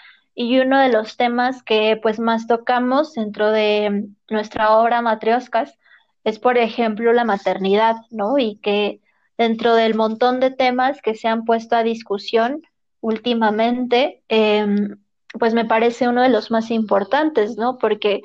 [0.40, 5.76] y uno de los temas que pues más tocamos dentro de nuestra obra Matrioscas
[6.22, 8.38] es por ejemplo la maternidad, ¿no?
[8.38, 9.00] Y que
[9.36, 12.62] dentro del montón de temas que se han puesto a discusión,
[13.00, 15.00] últimamente, em,
[15.40, 17.76] pues me parece uno de los más importantes, ¿no?
[17.76, 18.22] Porque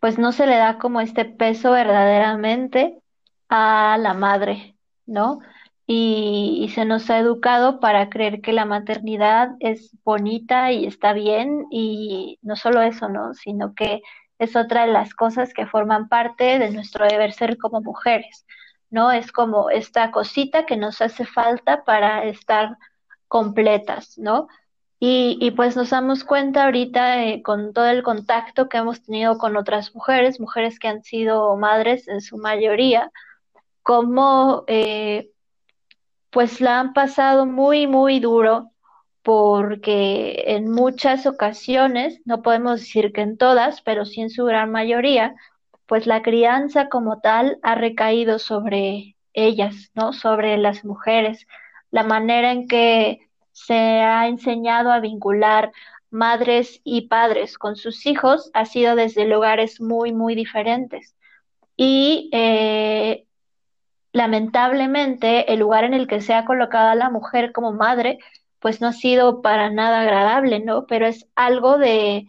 [0.00, 2.98] pues no se le da como este peso verdaderamente
[3.48, 4.74] a la madre,
[5.06, 5.38] ¿no?
[5.86, 11.66] Y, se nos ha educado para creer que la maternidad es bonita y está bien
[11.70, 13.34] y no solo eso, ¿no?
[13.34, 14.02] Sino que
[14.38, 18.46] es otra de las cosas que forman parte de nuestro deber ser como mujeres,
[18.90, 19.12] ¿no?
[19.12, 22.76] Es como esta cosita que nos hace falta para estar
[23.28, 24.48] completas, ¿no?
[24.98, 29.38] Y, y pues nos damos cuenta ahorita eh, con todo el contacto que hemos tenido
[29.38, 33.10] con otras mujeres, mujeres que han sido madres en su mayoría,
[33.82, 35.30] cómo eh,
[36.36, 38.70] pues la han pasado muy, muy duro
[39.22, 44.70] porque en muchas ocasiones, no podemos decir que en todas, pero sí en su gran
[44.70, 45.34] mayoría,
[45.86, 50.12] pues la crianza como tal ha recaído sobre ellas, ¿no?
[50.12, 51.46] Sobre las mujeres
[51.90, 53.20] la manera en que
[53.52, 55.72] se ha enseñado a vincular
[56.10, 61.16] madres y padres con sus hijos ha sido desde lugares muy, muy diferentes.
[61.78, 63.25] Y eh,
[64.16, 68.18] lamentablemente el lugar en el que se ha colocado a la mujer como madre,
[68.60, 70.86] pues no ha sido para nada agradable, ¿no?
[70.86, 72.26] Pero es algo de,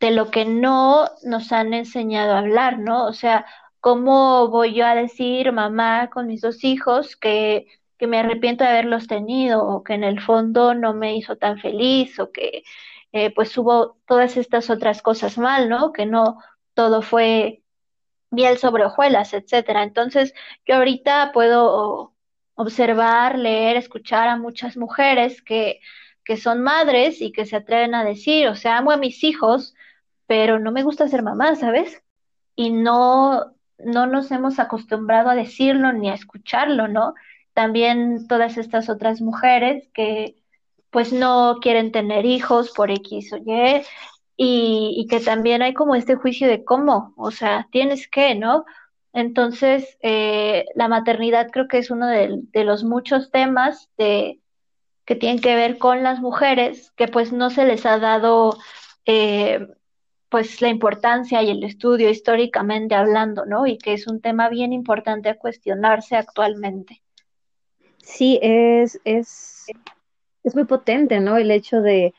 [0.00, 3.06] de lo que no nos han enseñado a hablar, ¿no?
[3.06, 3.46] O sea,
[3.80, 7.66] ¿cómo voy yo a decir, mamá, con mis dos hijos, que
[8.00, 11.58] que me arrepiento de haberlos tenido o que en el fondo no me hizo tan
[11.58, 12.64] feliz o que
[13.12, 15.92] eh, pues hubo todas estas otras cosas mal, ¿no?
[15.92, 16.38] Que no
[16.72, 17.62] todo fue
[18.30, 19.82] miel sobre hojuelas, etcétera.
[19.82, 20.34] Entonces,
[20.66, 22.14] yo ahorita puedo
[22.54, 25.80] observar, leer, escuchar a muchas mujeres que,
[26.24, 29.74] que son madres y que se atreven a decir, o sea, amo a mis hijos,
[30.26, 32.02] pero no me gusta ser mamá, ¿sabes?
[32.56, 37.14] Y no, no nos hemos acostumbrado a decirlo ni a escucharlo, ¿no?
[37.54, 40.36] también todas estas otras mujeres que
[40.90, 43.82] pues no quieren tener hijos por X o Y
[44.42, 48.64] y, que también hay como este juicio de cómo, o sea, tienes que, ¿no?
[49.12, 54.40] Entonces, eh, la maternidad creo que es uno de, los muchos temas de,
[55.04, 58.56] que tienen que ver con las mujeres, que pues no se les ha dado
[59.04, 59.68] eh,
[60.30, 63.66] pues la importancia y el estudio históricamente hablando, ¿no?
[63.66, 67.02] Y que es un tema bien importante a cuestionarse actualmente.
[67.98, 69.66] Sí, es, es,
[70.44, 71.36] es muy potente, ¿no?
[71.36, 72.14] El hecho de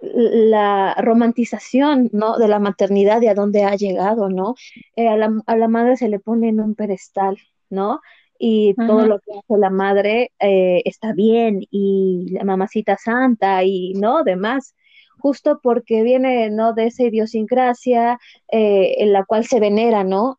[0.00, 2.38] la romantización, ¿no?
[2.38, 4.54] De la maternidad y a dónde ha llegado, ¿no?
[4.96, 7.38] Eh, a, la, a, la, madre se le pone en un pedestal,
[7.70, 8.00] ¿no?
[8.38, 13.94] Y todo lo que hace la madre eh, está bien y la mamacita santa y,
[13.94, 14.24] ¿no?
[14.24, 14.74] Demás
[15.18, 16.74] justo porque viene, ¿no?
[16.74, 18.18] De esa idiosincrasia
[18.52, 20.38] eh, en la cual se venera, ¿no?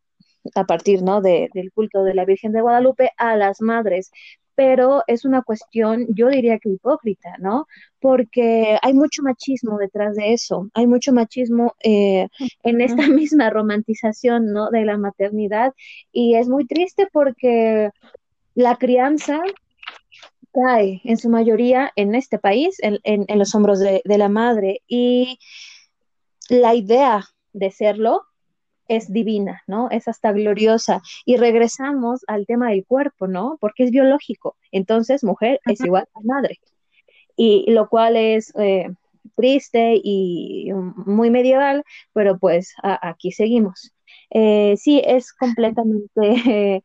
[0.54, 1.20] a partir ¿no?
[1.20, 4.10] de, del culto de la Virgen de Guadalupe a las madres.
[4.56, 7.66] Pero es una cuestión, yo diría que hipócrita, ¿no?
[8.00, 12.28] Porque hay mucho machismo detrás de eso, hay mucho machismo eh,
[12.64, 14.70] en esta misma romantización, ¿no?
[14.70, 15.74] De la maternidad
[16.10, 17.90] y es muy triste porque
[18.54, 19.42] la crianza
[20.52, 24.80] cae en su mayoría en este país, en, en, los hombros de, de la madre
[24.88, 25.38] y
[26.48, 28.22] la idea de serlo
[28.88, 29.88] es divina, ¿no?
[29.90, 31.02] Es hasta gloriosa.
[31.24, 33.58] Y regresamos al tema del cuerpo, ¿no?
[33.60, 34.56] Porque es biológico.
[34.72, 36.60] Entonces, mujer es igual a madre.
[37.36, 38.88] Y lo cual es eh,
[39.36, 43.92] triste y muy medieval, pero pues aquí seguimos.
[44.30, 46.82] Eh, sí, es completamente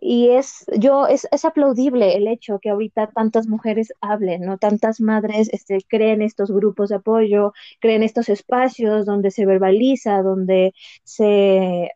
[0.00, 4.58] y es, yo, es, es, aplaudible el hecho que ahorita tantas mujeres hablen, ¿no?
[4.58, 10.72] Tantas madres este, creen estos grupos de apoyo, creen estos espacios donde se verbaliza, donde
[11.04, 11.90] se,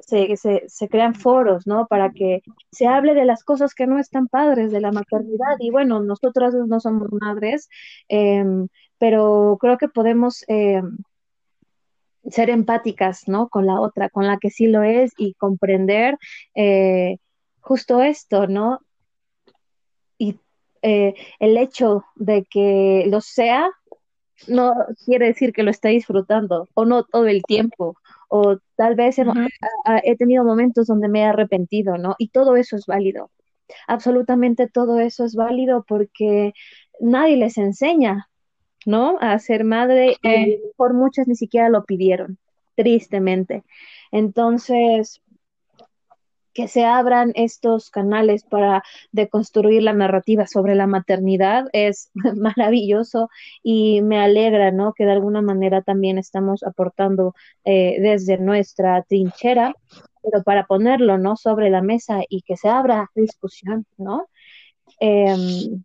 [0.00, 0.36] se,
[0.68, 1.86] se, crean foros, ¿no?
[1.86, 5.56] Para que se hable de las cosas que no están padres de la maternidad.
[5.60, 7.68] Y bueno, nosotras no somos madres,
[8.08, 10.44] em, pero creo que podemos...
[10.48, 10.98] Em,
[12.30, 13.48] ser empáticas, ¿no?
[13.48, 16.18] Con la otra, con la que sí lo es y comprender
[16.56, 17.18] eh,
[17.66, 18.80] justo esto, ¿no?
[20.18, 20.38] Y
[20.82, 23.68] eh, el hecho de que lo sea
[24.46, 24.72] no
[25.04, 27.96] quiere decir que lo esté disfrutando o no todo el tiempo
[28.28, 32.14] o tal vez he, tenido momentos donde me he arrepentido, ¿no?
[32.18, 33.30] Y todo eso es válido.
[33.88, 36.52] Absolutamente todo eso es válido porque
[37.00, 38.28] nadie les enseña,
[38.84, 39.18] ¿no?
[39.20, 42.38] A ser madre y por muchas ni siquiera lo pidieron,
[42.76, 43.64] tristemente.
[44.12, 45.20] Entonces,
[46.56, 53.28] que se abran estos canales para deconstruir la narrativa sobre la maternidad es maravilloso
[53.62, 54.94] y me alegra, ¿no?
[54.94, 57.34] Que de alguna manera también estamos aportando
[57.66, 59.74] eh, desde nuestra trinchera,
[60.22, 61.36] pero para ponerlo, ¿no?
[61.36, 64.26] Sobre la mesa y que se abra discusión, ¿no?
[64.98, 65.84] Em,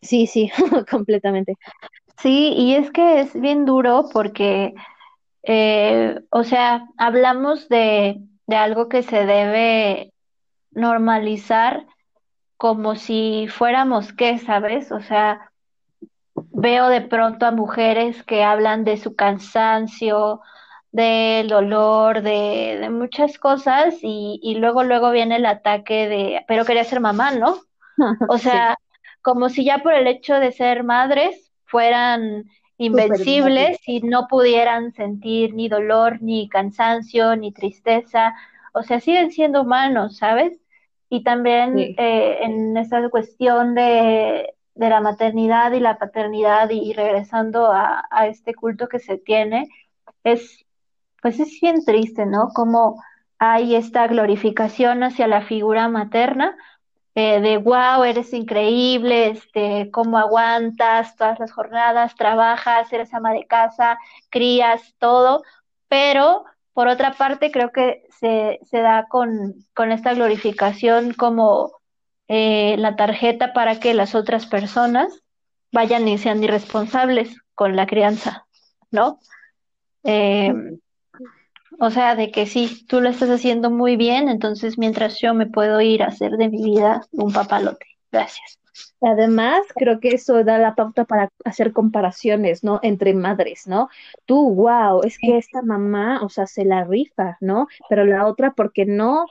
[0.00, 0.50] sí, sí,
[0.90, 1.56] completamente.
[2.16, 4.72] Sí, y es que es bien duro porque,
[5.42, 10.12] eh, o sea, hablamos de de algo que se debe
[10.72, 11.86] normalizar
[12.56, 14.90] como si fuéramos qué, ¿sabes?
[14.90, 15.52] O sea,
[16.34, 20.40] veo de pronto a mujeres que hablan de su cansancio,
[20.90, 26.82] del dolor, de, muchas cosas y, y, luego, luego viene el ataque de, pero quería
[26.82, 27.56] ser mamá, ¿no?
[28.28, 28.76] O sea,
[29.22, 32.46] como si ya por el hecho de ser madres fueran
[32.80, 38.34] invencibles y no pudieran sentir ni dolor, ni cansancio, ni tristeza.
[38.72, 40.58] O sea, siguen siendo humanos, ¿sabes?
[41.10, 47.66] Y también eh, en esta cuestión de, de, la maternidad y la paternidad y, regresando
[47.66, 49.68] a, a, este culto que se tiene,
[50.24, 50.64] es,
[51.20, 52.48] pues es bien triste, ¿no?
[52.54, 53.02] Como
[53.38, 56.56] hay esta glorificación hacia la figura materna,
[57.40, 63.98] de wow, eres increíble, este, cómo aguantas todas las jornadas, trabajas, eres ama de casa,
[64.30, 65.42] crías, todo,
[65.88, 71.72] pero por otra parte creo que se, se da con, con esta glorificación como
[72.28, 75.22] eh, la tarjeta para que las otras personas
[75.72, 78.46] vayan y sean irresponsables con la crianza,
[78.90, 79.18] ¿no?
[80.04, 80.54] Eh,
[81.80, 85.46] o sea, de que sí, tú lo estás haciendo muy bien, entonces mientras yo me
[85.46, 87.86] puedo ir a hacer de mi vida un papalote.
[88.12, 88.58] Gracias.
[89.00, 92.80] Además, creo que eso da la pauta para hacer comparaciones, ¿no?
[92.82, 93.88] Entre madres, ¿no?
[94.26, 97.66] Tú, wow, es que esta mamá, o sea, se la rifa, ¿no?
[97.88, 99.24] Pero la otra, porque no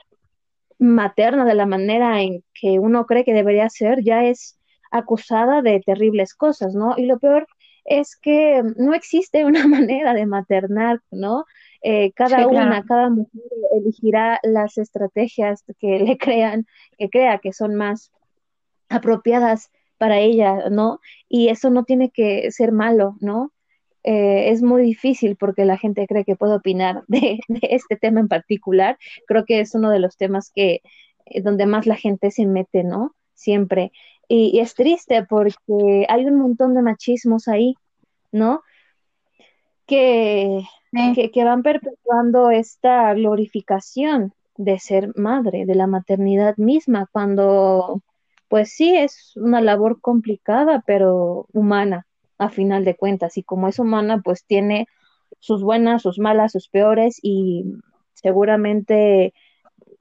[0.78, 4.58] materna de la manera en que uno cree que debería ser, ya es
[4.90, 6.94] acusada de terribles cosas, ¿no?
[6.96, 7.46] Y lo peor
[7.84, 11.44] es que no existe una manera de maternar, ¿no?
[11.82, 13.42] Eh, cada una, cada mujer
[13.74, 16.66] elegirá las estrategias que le crean,
[16.98, 18.12] que crea que son más
[18.88, 21.00] apropiadas para ella, ¿no?
[21.28, 23.52] Y eso no tiene que ser malo, ¿no?
[24.02, 28.28] Eh, es muy difícil porque la gente cree que puede opinar de, este tema en
[28.28, 28.98] particular.
[29.26, 30.80] Creo que es uno de los temas que
[31.26, 33.14] eh, donde más la gente se mete, ¿no?
[33.34, 33.92] Siempre.
[34.28, 37.74] y, es triste porque hay un montón de machismos ahí,
[38.32, 38.62] ¿no?
[39.90, 40.62] Que
[41.32, 48.02] que, van perpetuando esta glorificación de ser madre, de la maternidad misma, cuando
[48.48, 52.06] pues sí es una labor complicada, pero humana,
[52.38, 54.86] a final de cuentas, y como es humana, pues tiene
[55.38, 57.64] sus buenas, sus malas, sus peores, y
[58.14, 59.32] seguramente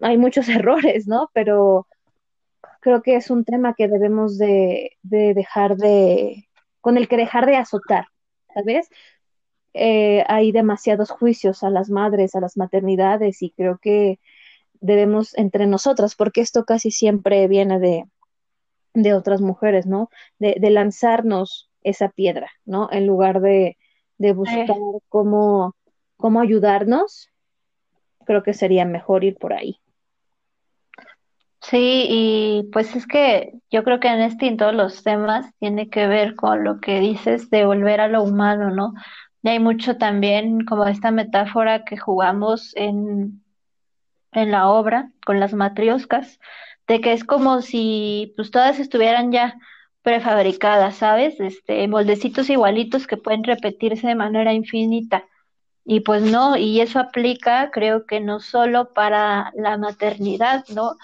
[0.01, 1.29] hay muchos errores, ¿no?
[1.33, 1.87] Pero
[2.81, 6.47] creo que es un tema que debemos de, de dejar de,
[6.81, 8.05] con el que dejar de azotar,
[8.53, 8.89] ¿sabes?
[9.73, 14.19] Eh, hay demasiados juicios a las madres, a las maternidades y creo que
[14.81, 18.05] debemos entre nosotras, porque esto casi siempre viene de,
[18.93, 20.09] de otras mujeres, ¿no?
[20.39, 22.89] De, de lanzarnos esa piedra, ¿no?
[22.91, 23.77] En lugar de,
[24.17, 24.67] de buscar
[25.07, 25.75] cómo,
[26.17, 27.29] cómo ayudarnos,
[28.25, 29.79] creo que sería mejor ir por ahí.
[31.61, 35.53] Sí, y pues es que yo creo que en este y en todos los temas
[35.59, 38.93] tiene que ver con lo que dices de volver a lo humano, ¿no?
[39.41, 43.43] Y hay mucho también como esta metáfora que jugamos en,
[44.31, 46.39] en la obra con las matrioscas,
[46.87, 49.55] de que es como si pues todas estuvieran ya
[50.01, 51.39] prefabricadas, ¿sabes?
[51.39, 55.25] Este, moldecitos igualitos que pueden repetirse de manera infinita.
[55.85, 60.97] Y pues no, y eso aplica, creo que no solo para la maternidad, ¿no?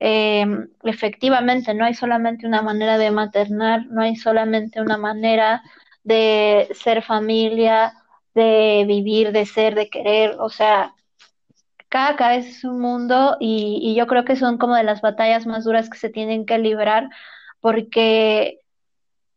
[0.00, 0.44] Eh,
[0.82, 5.62] efectivamente, no hay solamente una manera de maternar, no hay solamente una manera
[6.04, 7.94] de ser familia,
[8.34, 10.94] de vivir, de ser, de querer, o sea,
[11.88, 15.46] cada cabeza es un mundo y, y yo creo que son como de las batallas
[15.46, 17.08] más duras que se tienen que librar
[17.60, 18.60] porque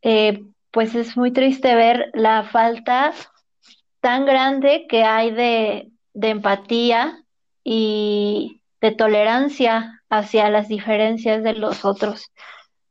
[0.01, 3.13] eh, pues es muy triste ver la falta
[4.01, 7.23] tan grande que hay de, de empatía
[7.63, 12.31] y de tolerancia hacia las diferencias de los otros,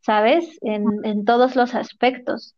[0.00, 0.58] ¿sabes?
[0.62, 2.54] En, en todos los aspectos.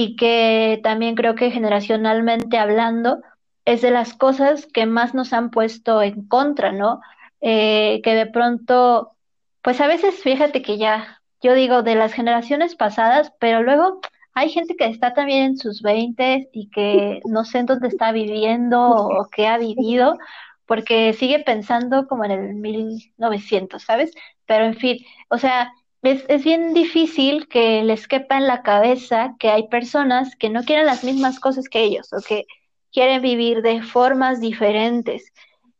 [0.00, 3.20] Y que también creo que generacionalmente hablando
[3.64, 7.00] es de las cosas que más nos han puesto en contra, ¿no?
[7.40, 9.16] Eh, que de pronto,
[9.60, 14.00] pues a veces fíjate que ya, yo digo de las generaciones pasadas, pero luego
[14.34, 18.12] hay gente que está también en sus veintes y que no sé en dónde está
[18.12, 20.16] viviendo o qué ha vivido,
[20.64, 24.12] porque sigue pensando como en el 1900, ¿sabes?
[24.46, 25.72] Pero en fin, o sea,
[26.02, 30.62] es, es bien difícil que les quepa en la cabeza que hay personas que no
[30.64, 32.46] quieren las mismas cosas que ellos o que
[32.92, 35.32] quieren vivir de formas diferentes.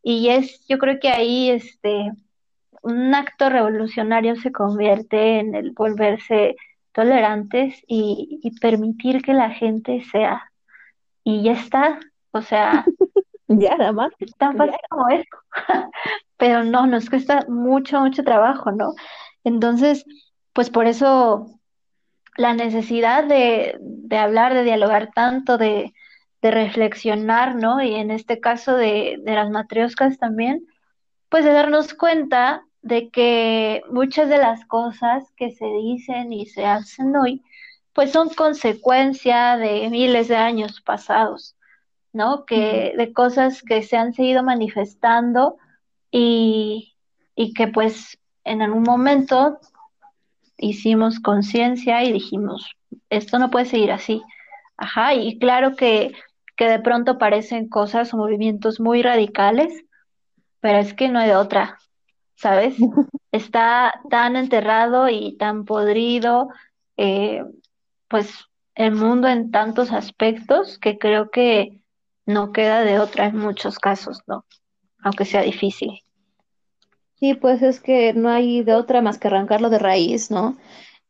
[0.02, 2.12] Y es, yo creo que ahí este,
[2.82, 6.56] un acto revolucionario se convierte en el volverse
[6.92, 10.50] tolerantes y, y permitir que la gente sea.
[11.24, 12.00] Y ya está,
[12.32, 12.84] o sea,
[13.48, 14.12] Ya, nada más.
[14.38, 15.24] tan fácil como eso.
[16.36, 18.92] Pero no, nos cuesta mucho, mucho trabajo, ¿no?
[19.48, 20.04] Entonces,
[20.52, 21.46] pues por eso
[22.36, 25.94] la necesidad de, de hablar, de dialogar tanto, de,
[26.42, 27.82] de reflexionar, ¿no?
[27.82, 30.66] Y en este caso de, de las matrioscas también,
[31.28, 36.64] pues de darnos cuenta de que muchas de las cosas que se dicen y se
[36.64, 37.42] hacen hoy,
[37.92, 41.56] pues son consecuencia de miles de años pasados.
[42.12, 42.44] ¿no?
[42.46, 45.58] Que de cosas que se han seguido manifestando
[46.10, 46.96] y,
[47.34, 48.18] y que pues
[48.48, 49.58] en algún momento
[50.56, 52.76] hicimos conciencia y dijimos,
[53.10, 54.22] esto no puede seguir así.
[54.76, 56.12] Ajá, y claro que,
[56.56, 59.84] que de pronto parecen cosas o movimientos muy radicales,
[60.60, 61.78] pero es que no hay de otra,
[62.34, 62.76] ¿sabes?
[63.32, 66.48] Está tan enterrado y tan podrido,
[66.96, 67.44] eh,
[68.08, 68.32] pues
[68.74, 71.80] el mundo en tantos aspectos que creo que
[72.26, 74.44] no queda de otra en muchos casos, ¿no?
[75.02, 76.00] Aunque sea difícil.
[77.20, 80.56] Sí, pues es que no hay de otra más que arrancarlo de raíz, ¿no?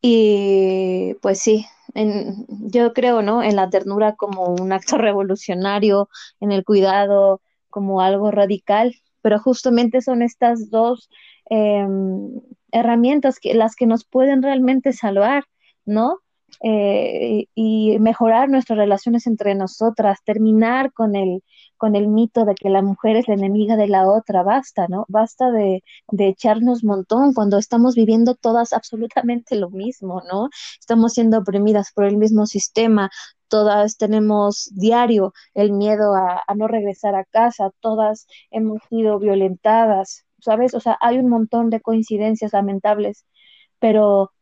[0.00, 3.42] Y pues sí, en, yo creo, ¿no?
[3.42, 6.08] En la ternura como un acto revolucionario,
[6.40, 11.10] en el cuidado como algo radical, pero justamente son estas dos
[11.50, 11.86] eh,
[12.72, 15.44] herramientas que las que nos pueden realmente salvar,
[15.84, 16.18] ¿no?
[16.62, 21.42] eh, y mejorar nuestras relaciones entre nosotras, terminar con el,
[21.78, 25.06] con el mito de que la mujer es la enemiga de la otra, basta, ¿no?
[25.08, 30.50] Basta de, de echarnos montón cuando estamos viviendo todas absolutamente lo mismo, ¿no?
[30.78, 33.10] Estamos siendo oprimidas por el mismo sistema,
[33.48, 40.26] todas tenemos diario el miedo a, a, no regresar a casa, todas hemos sido violentadas,
[40.40, 40.74] ¿sabes?
[40.74, 43.24] O sea, hay un montón de coincidencias lamentables,
[43.78, 44.32] pero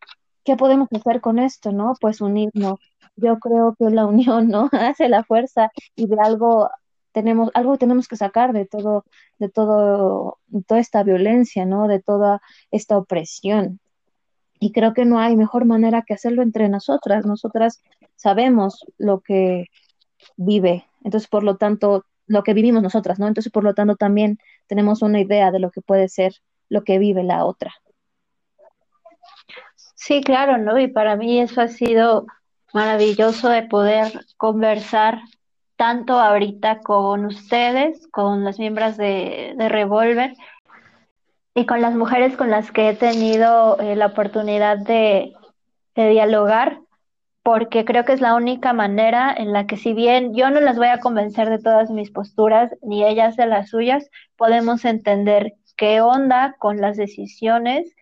[0.45, 1.95] ¿qué podemos hacer con esto, no?
[2.01, 2.78] Pues unirnos.
[3.16, 4.68] Yo creo que la unión, ¿no?
[4.72, 6.70] Hace la fuerza y de algo
[7.16, 9.06] tenemos, algo tenemos que sacar de todo,
[9.38, 11.88] de todo, de toda esta violencia, ¿no?
[11.88, 13.80] De toda esta opresión.
[14.60, 17.24] Y creo que no hay mejor manera que hacerlo entre nosotras.
[17.24, 17.82] Nosotras
[18.16, 19.68] sabemos lo que
[20.36, 20.84] vive.
[21.04, 23.26] Entonces, por lo tanto, lo que vivimos nosotras, ¿no?
[23.28, 26.34] Entonces, por lo tanto, también tenemos una idea de lo que puede ser
[26.68, 27.72] lo que vive la otra.
[29.94, 30.78] Sí, claro, ¿no?
[30.78, 32.26] Y para mí eso ha sido
[32.74, 35.20] maravilloso de poder conversar
[35.77, 40.35] tanto ahorita con ustedes, con las miembros de, Revolver
[41.55, 45.33] y con las mujeres con las que he tenido eh, la oportunidad de,
[45.95, 46.81] de dialogar,
[47.43, 50.77] porque creo que es la única manera en la que si bien yo no las
[50.77, 56.01] voy a convencer de todas mis posturas, ni ellas de las suyas, podemos entender qué
[56.01, 57.95] onda con las decisiones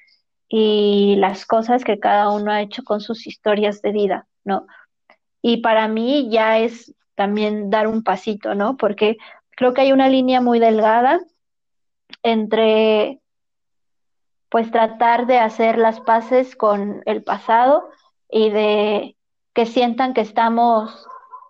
[0.48, 4.66] y las cosas que cada uno ha hecho con sus historias de vida, ¿no?
[5.42, 8.76] Y para mí ya es también dar un pasito, ¿no?
[8.76, 9.16] Porque
[9.50, 11.20] creo que hay una línea muy delgada
[12.22, 13.20] entre
[14.48, 17.88] pues tratar de hacer las paces con el pasado
[18.30, 19.16] y de
[19.52, 21.06] que sientan que estamos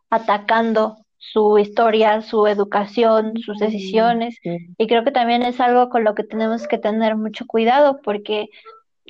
[0.08, 4.38] atacando su historia, su educación, sus decisiones.
[4.42, 8.48] Y creo que también es algo con lo que tenemos que tener mucho cuidado porque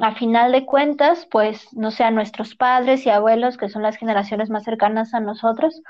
[0.00, 4.50] a final de cuentas, pues, no sean nuestros padres y abuelos, que son las generaciones
[4.50, 5.82] más cercanas a nosotros,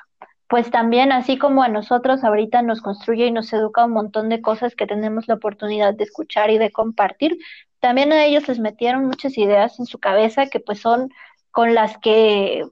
[0.55, 4.41] pues también, así como a nosotros, ahorita nos construye y nos educa un montón de
[4.41, 7.39] cosas que tenemos la oportunidad de escuchar y de compartir,
[7.81, 11.11] también a ellos les metieron muchas ideas en su cabeza que pues son
[11.51, 12.69] con las que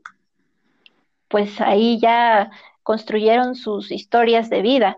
[1.26, 2.52] pues ahí ya
[2.84, 4.96] construyeron sus historias de vida,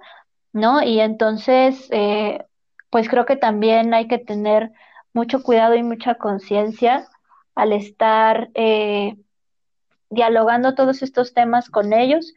[0.52, 0.82] ¿no?
[0.82, 2.44] Y entonces, eh,
[2.90, 4.72] pues creo que también hay que tener
[5.14, 7.08] mucho cuidado y mucha conciencia
[7.54, 9.16] al estar eh,
[10.10, 12.34] dialogando todos estos temas con ellos.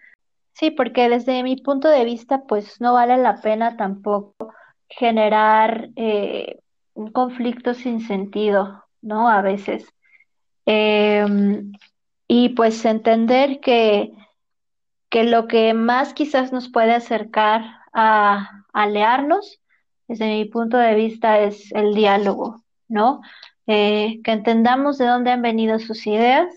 [0.57, 4.53] Sí, porque desde mi punto de vista, pues no vale la pena tampoco
[4.89, 6.61] generar eh,
[6.95, 9.29] un conflicto sin sentido, ¿no?
[9.29, 9.87] A veces.
[10.65, 11.73] Em,
[12.27, 14.11] y pues entender que,
[15.09, 19.61] que lo que más quizás nos puede acercar a aliarnos,
[20.07, 23.21] desde mi punto de vista, es el diálogo, ¿no?
[23.67, 26.47] Eh, que entendamos de dónde han venido sus ideas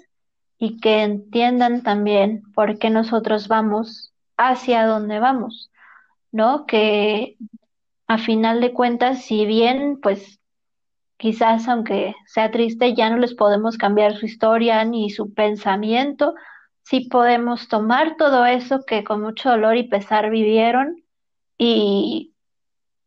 [0.60, 5.70] y que entiendan también por qué nosotros vamos hacia dónde vamos,
[6.32, 6.66] ¿no?
[6.66, 7.38] Que
[8.06, 10.38] a final de cuentas, si bien, pues
[11.16, 16.34] quizás aunque sea triste, ya no les podemos cambiar su historia ni su pensamiento,
[16.82, 21.02] sí podemos tomar todo eso que con mucho dolor y pesar vivieron
[21.56, 22.34] y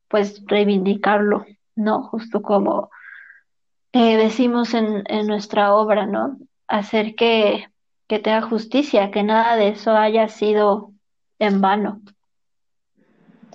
[0.07, 1.45] pues reivindicarlo,
[1.75, 2.01] ¿no?
[2.03, 2.89] Justo como
[3.91, 6.37] eh, decimos en, en, nuestra obra, ¿no?
[6.67, 7.67] Hacer que,
[8.07, 10.91] que tenga justicia, que nada de eso haya sido
[11.39, 12.01] en vano.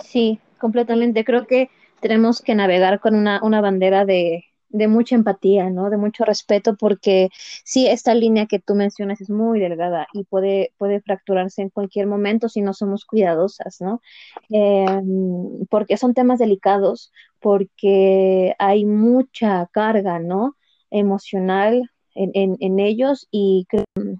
[0.03, 1.23] Sí, completamente.
[1.23, 5.89] Creo que tenemos que navegar con una, una bandera de, de mucha empatía, ¿no?
[5.89, 7.29] De mucho respeto, porque
[7.63, 12.07] sí, esta línea que tú mencionas es muy delgada y puede, puede fracturarse en cualquier
[12.07, 14.01] momento si no somos cuidadosas, ¿no?
[14.49, 20.55] Em, porque son temas delicados, porque hay mucha carga, ¿no?
[20.91, 21.89] Emocional
[22.19, 23.65] en, en, ellos y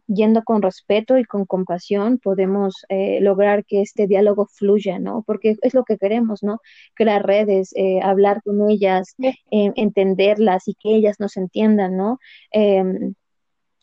[0.07, 5.23] yendo con respeto y con compasión podemos eh, lograr que este diálogo fluya, ¿no?
[5.27, 6.59] Porque es lo que queremos, ¿no?
[6.93, 12.19] Crear redes, eh, hablar con ellas, eh, entenderlas y que ellas nos entiendan, ¿no?
[12.51, 13.15] Em,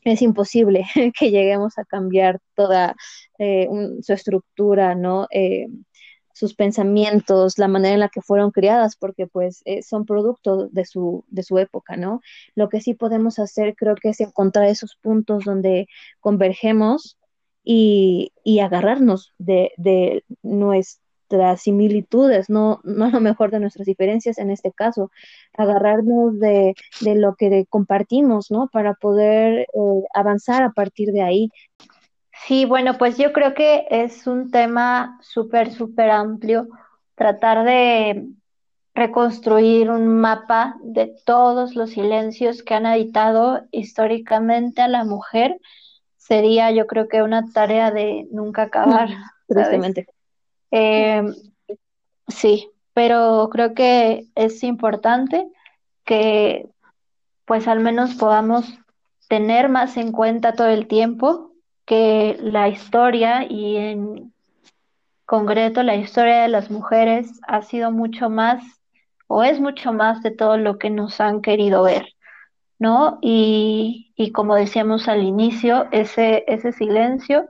[0.04, 0.84] es imposible
[1.18, 2.94] que lleguemos a cambiar toda
[3.38, 5.26] su estructura, ¿no?
[6.36, 10.84] Sus pensamientos, la manera en la que fueron criadas, porque pues eh, son producto de
[10.84, 12.20] su, de su época, ¿no?
[12.54, 15.86] Lo que sí podemos hacer creo que es encontrar esos puntos donde
[16.20, 17.16] convergemos
[17.64, 24.36] y, y agarrarnos de, de nuestras similitudes, no, no a lo mejor de nuestras diferencias
[24.36, 25.10] en este caso,
[25.54, 28.68] agarrarnos de, de lo que compartimos, ¿no?
[28.70, 29.66] Para poder eh,
[30.12, 31.50] avanzar a partir de ahí.
[32.44, 36.68] Sí, bueno, pues yo creo que es un tema súper, súper amplio
[37.14, 38.28] tratar de
[38.94, 45.58] reconstruir un mapa de todos los silencios que han habitado históricamente a la mujer
[46.16, 49.08] sería yo creo que una tarea de nunca acabar.
[49.46, 50.06] Tristemente.
[50.70, 51.22] Eh,
[52.26, 55.46] sí, pero creo que es importante
[56.04, 56.68] que
[57.44, 58.66] pues al menos podamos
[59.28, 61.52] tener más en cuenta todo el tiempo
[61.86, 64.32] que la historia y en
[65.24, 68.62] concreto la historia de las mujeres ha sido mucho más
[69.28, 72.14] o es mucho más de todo lo que nos han querido ver,
[72.78, 73.18] ¿no?
[73.22, 77.48] Y, y como decíamos al inicio, ese, ese silencio,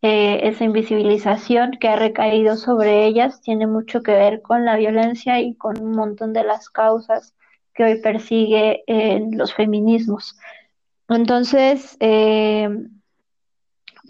[0.00, 5.40] eh, esa invisibilización que ha recaído sobre ellas tiene mucho que ver con la violencia
[5.40, 7.34] y con un montón de las causas
[7.74, 10.36] que hoy persigue en los feminismos.
[11.08, 12.68] Entonces, eh,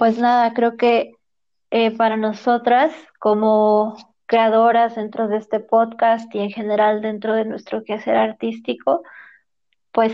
[0.02, 1.12] pues nada, creo que
[1.70, 3.96] eh, para nosotras como
[4.26, 9.04] creadoras dentro de este podcast y en general dentro de nuestro quehacer artístico,
[9.92, 10.12] pues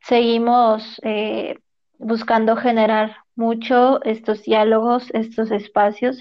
[0.00, 1.60] seguimos eh,
[1.98, 6.20] buscando generar mucho estos diálogos, estos espacios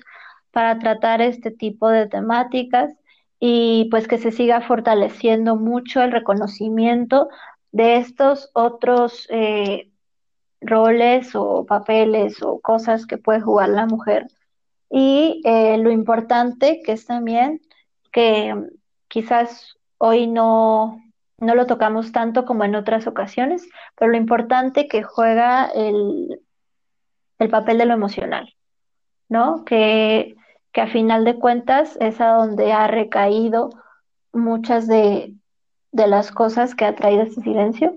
[0.52, 2.94] para tratar este tipo de temáticas
[3.40, 7.28] y pues que se siga fortaleciendo mucho el reconocimiento
[7.72, 9.89] de estos otros eh,
[10.62, 14.28] roles o papeles o cosas que puede jugar la mujer.
[14.90, 17.62] Y eh, lo importante que es también
[18.12, 18.56] que
[19.08, 21.00] quizás hoy no,
[21.38, 26.42] no lo tocamos tanto como en otras ocasiones, pero lo importante que juega el,
[27.38, 28.54] el papel de lo emocional,
[29.30, 29.64] ¿no?
[29.66, 30.36] Que,
[30.72, 33.70] que a final de cuentas es a donde ha recaído
[34.34, 35.36] muchas de,
[35.92, 37.96] de las cosas que ha traído este silencio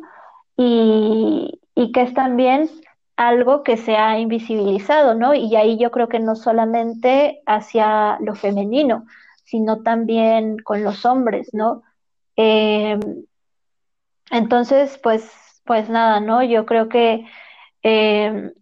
[0.57, 2.71] y, y que es también
[3.17, 5.35] algo que se ha invisibilizado, ¿no?
[5.35, 9.07] Y ahí yo creo que no solamente hacia lo femenino,
[9.45, 11.83] sino también con los hombres, ¿no?
[12.37, 12.99] Eh,
[14.31, 16.43] entonces, pues, pues nada, ¿no?
[16.43, 17.27] Yo creo que
[17.83, 18.53] eh,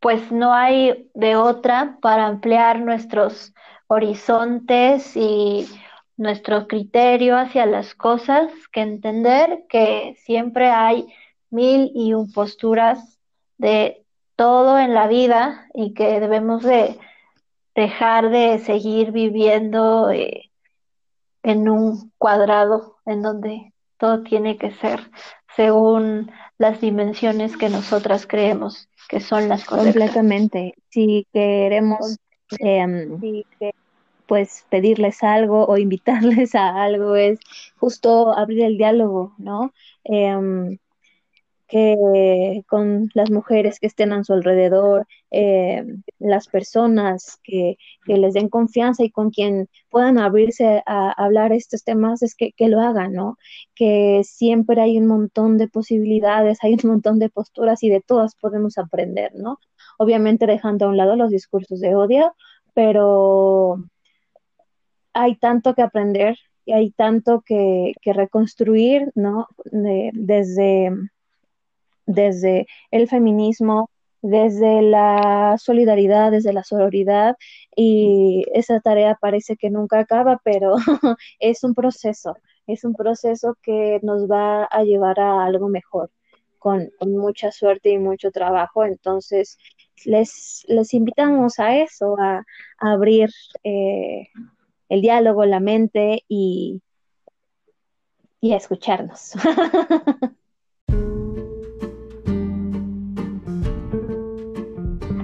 [0.00, 3.54] pues no hay de otra para ampliar nuestros
[3.88, 5.66] horizontes y
[6.16, 11.06] nuestro criterio hacia las cosas que entender que siempre hay
[11.50, 13.18] mil y un posturas
[13.56, 14.04] de
[14.36, 16.98] todo en la vida y que debemos de
[17.74, 20.50] dejar de seguir viviendo eh,
[21.42, 25.10] en un cuadrado en donde todo tiene que ser
[25.56, 29.86] según las dimensiones que nosotras creemos que son las cosas.
[29.86, 30.74] Completamente.
[30.90, 32.18] Si queremos
[32.60, 33.18] em,
[34.26, 37.40] pues pedirles algo o invitarles a algo es
[37.78, 39.72] justo abrir el diálogo, ¿no?
[40.04, 40.78] Em,
[41.68, 45.84] que con las mujeres que estén a su alrededor, eh,
[46.18, 52.22] las personas que, les den confianza y con quien puedan abrirse a, hablar estos temas,
[52.22, 53.36] es que, que, lo hagan, ¿no?
[53.74, 58.34] Que siempre hay un montón de posibilidades, hay un montón de posturas y de todas
[58.34, 59.58] podemos aprender, ¿no?
[59.98, 62.34] Obviamente dejando a un lado los discursos de odio,
[62.74, 63.84] pero
[65.12, 69.48] hay tanto que aprender y hay tanto que, que reconstruir, ¿no?
[69.72, 70.92] desde
[72.08, 73.90] desde el feminismo,
[74.22, 77.36] desde la solidaridad, desde la sororidad
[77.76, 80.76] y esa tarea parece que nunca acaba, pero
[81.38, 82.36] es un proceso,
[82.66, 86.10] es un proceso que nos va a llevar a algo mejor,
[86.58, 88.84] con, mucha suerte y mucho trabajo.
[88.84, 89.58] Entonces,
[90.04, 92.44] les, les invitamos a eso, a,
[92.78, 93.30] abrir
[93.64, 94.28] eh,
[94.88, 96.82] el diálogo, la mente y,
[98.40, 99.34] y a escucharnos.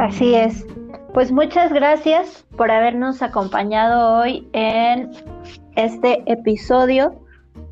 [0.04, 0.66] Así es.
[1.14, 5.10] Pues muchas gracias por habernos acompañado hoy en
[5.76, 7.14] este episodio.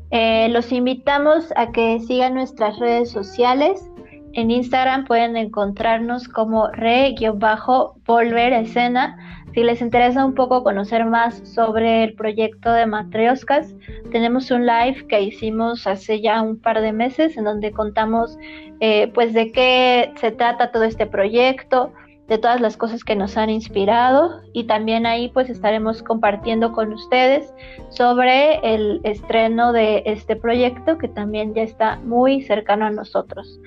[0.09, 3.87] Eh, los invitamos a que sigan nuestras redes sociales.
[4.33, 9.15] En Instagram pueden encontrarnos como re-volver escena.
[9.53, 13.75] Si les interesa un poco conocer más sobre el proyecto de Matrioscas,
[14.11, 18.39] tenemos un live que hicimos hace ya un par de meses en donde contamos
[18.79, 21.93] eh, pues de qué se trata todo este proyecto,
[22.27, 26.93] de todas las cosas que nos han inspirado y también ahí pues estaremos compartiendo con
[26.93, 27.53] ustedes
[27.89, 33.59] sobre el estreno de este proyecto que también ya está muy cercano a nosotros.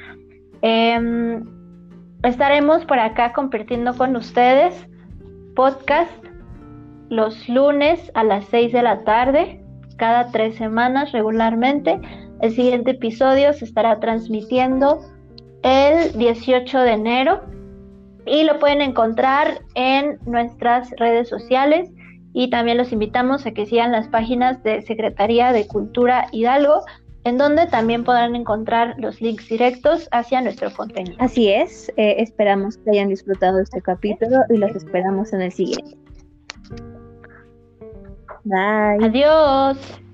[0.62, 1.44] Em,
[2.22, 4.86] estaremos por acá compartiendo con ustedes
[5.54, 6.11] podcast
[7.09, 9.62] los lunes a las 6 de la tarde,
[9.96, 12.00] cada tres semanas regularmente.
[12.40, 15.00] El siguiente episodio se estará transmitiendo
[15.62, 17.55] el 18 de enero
[18.27, 21.91] y lo pueden encontrar en nuestras redes sociales
[22.33, 26.83] y también los invitamos a que sigan las páginas de Secretaría de Cultura Hidalgo
[27.24, 31.16] en donde también podrán encontrar los links directos hacia nuestro contenido.
[31.18, 35.97] Así es, eh, esperamos que hayan disfrutado este capítulo y los esperamos en el siguiente.
[38.45, 39.05] Bye.
[39.05, 40.05] Adiós.